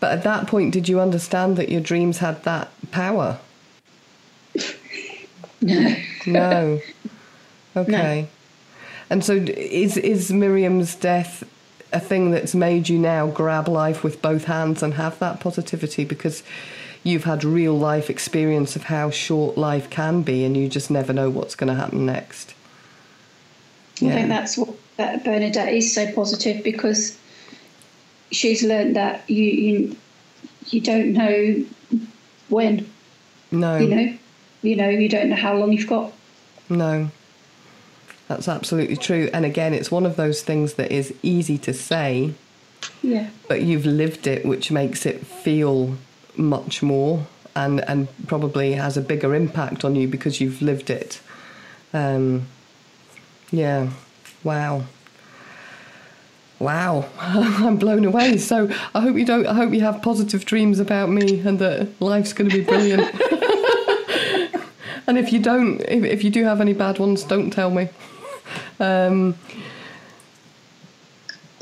[0.00, 3.38] But at that point, did you understand that your dreams had that power?
[5.60, 5.96] No.
[6.26, 6.80] No.
[7.76, 8.28] Okay.
[9.10, 11.44] And so, is is Miriam's death
[11.92, 16.04] a thing that's made you now grab life with both hands and have that positivity
[16.04, 16.42] because
[17.02, 21.12] you've had real life experience of how short life can be, and you just never
[21.12, 22.54] know what's going to happen next?
[23.96, 27.18] I think that's what that Bernadette is so positive because
[28.30, 29.96] she's learned that you you,
[30.66, 31.64] you don't know
[32.48, 32.88] when
[33.50, 34.18] no, you know
[34.62, 36.12] you know you don't know how long you've got.
[36.68, 37.10] no.
[38.28, 39.30] That's absolutely true.
[39.32, 42.34] And again, it's one of those things that is easy to say,
[43.02, 43.30] Yeah.
[43.48, 45.96] but you've lived it, which makes it feel
[46.36, 47.26] much more
[47.56, 51.20] and, and probably has a bigger impact on you because you've lived it.
[51.94, 52.46] Um,
[53.50, 53.90] yeah,
[54.44, 54.84] wow.
[56.58, 58.36] Wow, I'm blown away.
[58.36, 59.46] So I hope you don't.
[59.46, 63.02] I hope you have positive dreams about me and that life's going to be brilliant.
[65.06, 67.88] and if you don't, if, if you do have any bad ones, don't tell me.
[68.80, 69.34] Um,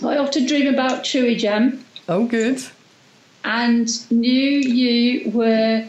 [0.05, 2.63] I often dream about Chewy Gem oh, good.
[3.45, 5.89] and knew you were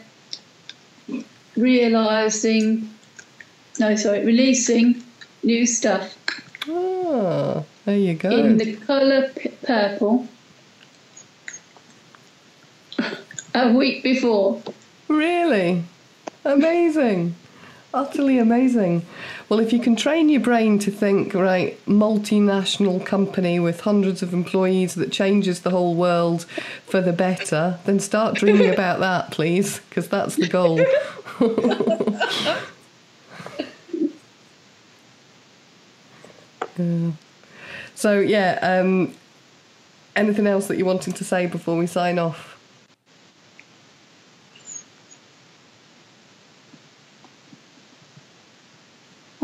[1.57, 2.89] realizing,
[3.79, 5.03] no, sorry, releasing
[5.43, 6.15] new stuff
[6.69, 8.29] Ah, there you go.
[8.29, 10.27] in the colour p- purple
[13.53, 14.61] a week before.
[15.07, 15.83] Really?
[16.45, 17.35] Amazing.
[17.93, 19.05] Utterly amazing.
[19.49, 24.33] Well, if you can train your brain to think, right, multinational company with hundreds of
[24.33, 26.43] employees that changes the whole world
[26.85, 30.79] for the better, then start dreaming about that, please, because that's the goal.
[30.79, 30.87] Yeah.
[37.95, 39.15] So, yeah, um,
[40.15, 42.56] anything else that you wanted to say before we sign off?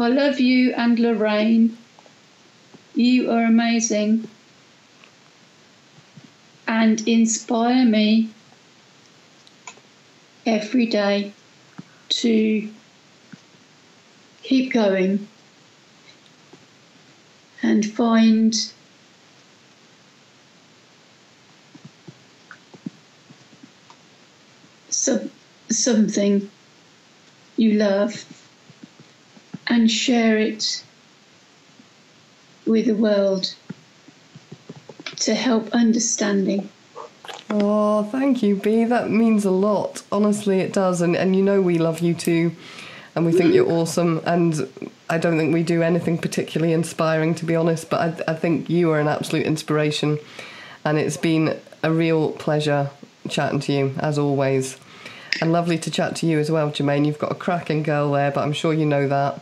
[0.03, 1.77] I love you and Lorraine.
[2.93, 4.27] You are amazing
[6.67, 8.29] and inspire me
[10.45, 11.31] every day
[12.09, 12.69] to
[14.41, 15.25] keep going
[17.61, 18.53] and find
[24.89, 25.31] some,
[25.69, 26.51] something
[27.55, 28.42] you love
[29.73, 30.83] and share it
[32.67, 33.55] with the world
[35.15, 36.69] to help understanding.
[37.49, 38.85] Oh, thank you, B.
[38.85, 40.03] That means a lot.
[40.11, 41.01] Honestly, it does.
[41.01, 42.55] And, and you know we love you too.
[43.15, 44.21] And we think you're awesome.
[44.27, 44.69] And
[45.09, 47.89] I don't think we do anything particularly inspiring, to be honest.
[47.89, 50.19] But I, I think you are an absolute inspiration.
[50.85, 52.91] And it's been a real pleasure
[53.27, 54.77] chatting to you, as always.
[55.41, 57.07] And lovely to chat to you as well, Jermaine.
[57.07, 59.41] You've got a cracking girl there, but I'm sure you know that.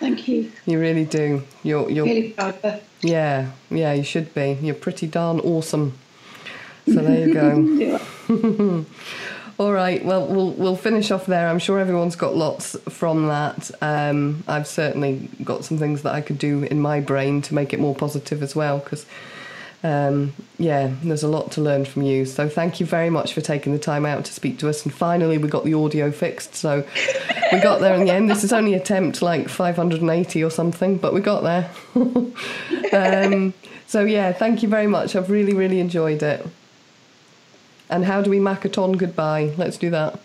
[0.00, 0.52] Thank you.
[0.66, 1.42] You really do.
[1.62, 4.58] You're, you're Really proud yeah, yeah, you should be.
[4.60, 5.96] You're pretty darn awesome.
[6.86, 8.86] So there you go.
[9.58, 10.04] All right.
[10.04, 11.48] Well, we'll we'll finish off there.
[11.48, 13.70] I'm sure everyone's got lots from that.
[13.82, 17.72] Um, I've certainly got some things that I could do in my brain to make
[17.72, 18.78] it more positive as well.
[18.78, 19.04] Because,
[19.84, 22.24] um, yeah, there's a lot to learn from you.
[22.24, 24.84] So thank you very much for taking the time out to speak to us.
[24.84, 26.54] And finally, we got the audio fixed.
[26.56, 26.84] So
[27.52, 28.28] we got there in the end.
[28.28, 31.70] This is only attempt like 580 or something, but we got there.
[32.92, 33.54] um,
[33.86, 35.14] so yeah, thank you very much.
[35.14, 36.44] I've really really enjoyed it.
[37.88, 39.54] And how do we Makaton goodbye?
[39.56, 40.20] Let's do that.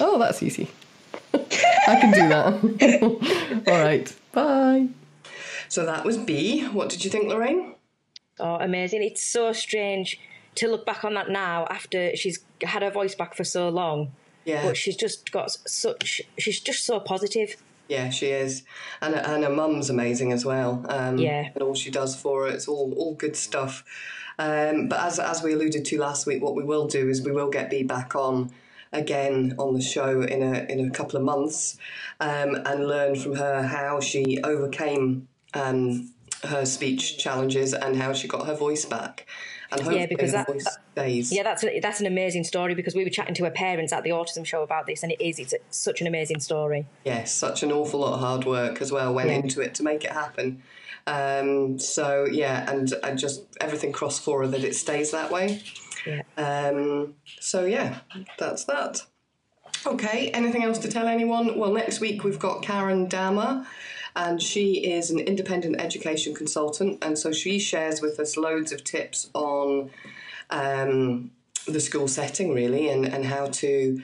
[0.00, 0.70] Oh, that's easy.
[1.34, 3.64] I can do that.
[3.68, 4.16] All right.
[4.32, 4.88] Bye.
[5.68, 6.66] So that was B.
[6.66, 7.74] What did you think, Lorraine?
[8.40, 9.02] Oh, amazing.
[9.02, 10.18] It's so strange
[10.56, 14.12] to look back on that now after she's had her voice back for so long.
[14.44, 14.64] Yeah.
[14.66, 17.56] But she's just got such, she's just so positive.
[17.88, 18.62] Yeah, she is,
[19.02, 20.84] and and her mum's amazing as well.
[20.88, 21.48] Um, Yeah.
[21.52, 23.84] and all she does for her, it's all all good stuff.
[24.38, 27.32] Um, but as as we alluded to last week, what we will do is we
[27.32, 28.52] will get B back on
[28.92, 31.78] again on the show in a in a couple of months,
[32.20, 36.12] um, and learn from her how she overcame um,
[36.44, 39.26] her speech challenges and how she got her voice back,
[39.70, 41.32] and hopefully because her that- voice stays.
[41.32, 44.02] Yeah, that's a, that's an amazing story because we were chatting to her parents at
[44.04, 46.86] the autism show about this, and it is it's such an amazing story.
[47.04, 49.36] Yes, such an awful lot of hard work as well went Yeah.
[49.36, 50.62] into it to make it happen.
[51.06, 55.62] Um, so yeah, and and just everything crossed for her that it stays that way.
[56.06, 56.22] Yeah.
[56.36, 58.00] Um, so yeah,
[58.38, 59.02] that's that.
[59.86, 61.58] Okay, anything else to tell anyone?
[61.58, 63.66] Well, next week we've got Karen Dammer,
[64.16, 68.84] and she is an independent education consultant, and so she shares with us loads of
[68.84, 69.90] tips on
[70.50, 71.30] um,
[71.66, 74.02] the school setting, really, and, and how to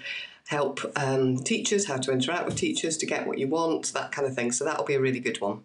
[0.48, 4.26] help um, teachers, how to interact with teachers to get what you want, that kind
[4.26, 4.52] of thing.
[4.52, 5.62] So that'll be a really good one.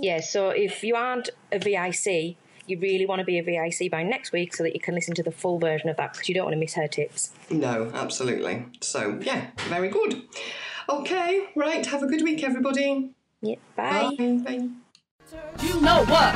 [0.00, 2.36] Yeah, so if you aren't a VIC,
[2.66, 5.14] you really want to be a VIC by next week so that you can listen
[5.14, 7.32] to the full version of that because you don't want to miss her tips.
[7.50, 8.66] No, absolutely.
[8.80, 10.22] So yeah, very good.
[10.88, 11.84] Okay, right.
[11.86, 13.10] Have a good week, everybody.
[13.40, 14.10] Yeah, bye.
[14.18, 14.40] bye.
[14.44, 14.68] bye.
[15.62, 16.34] You know what?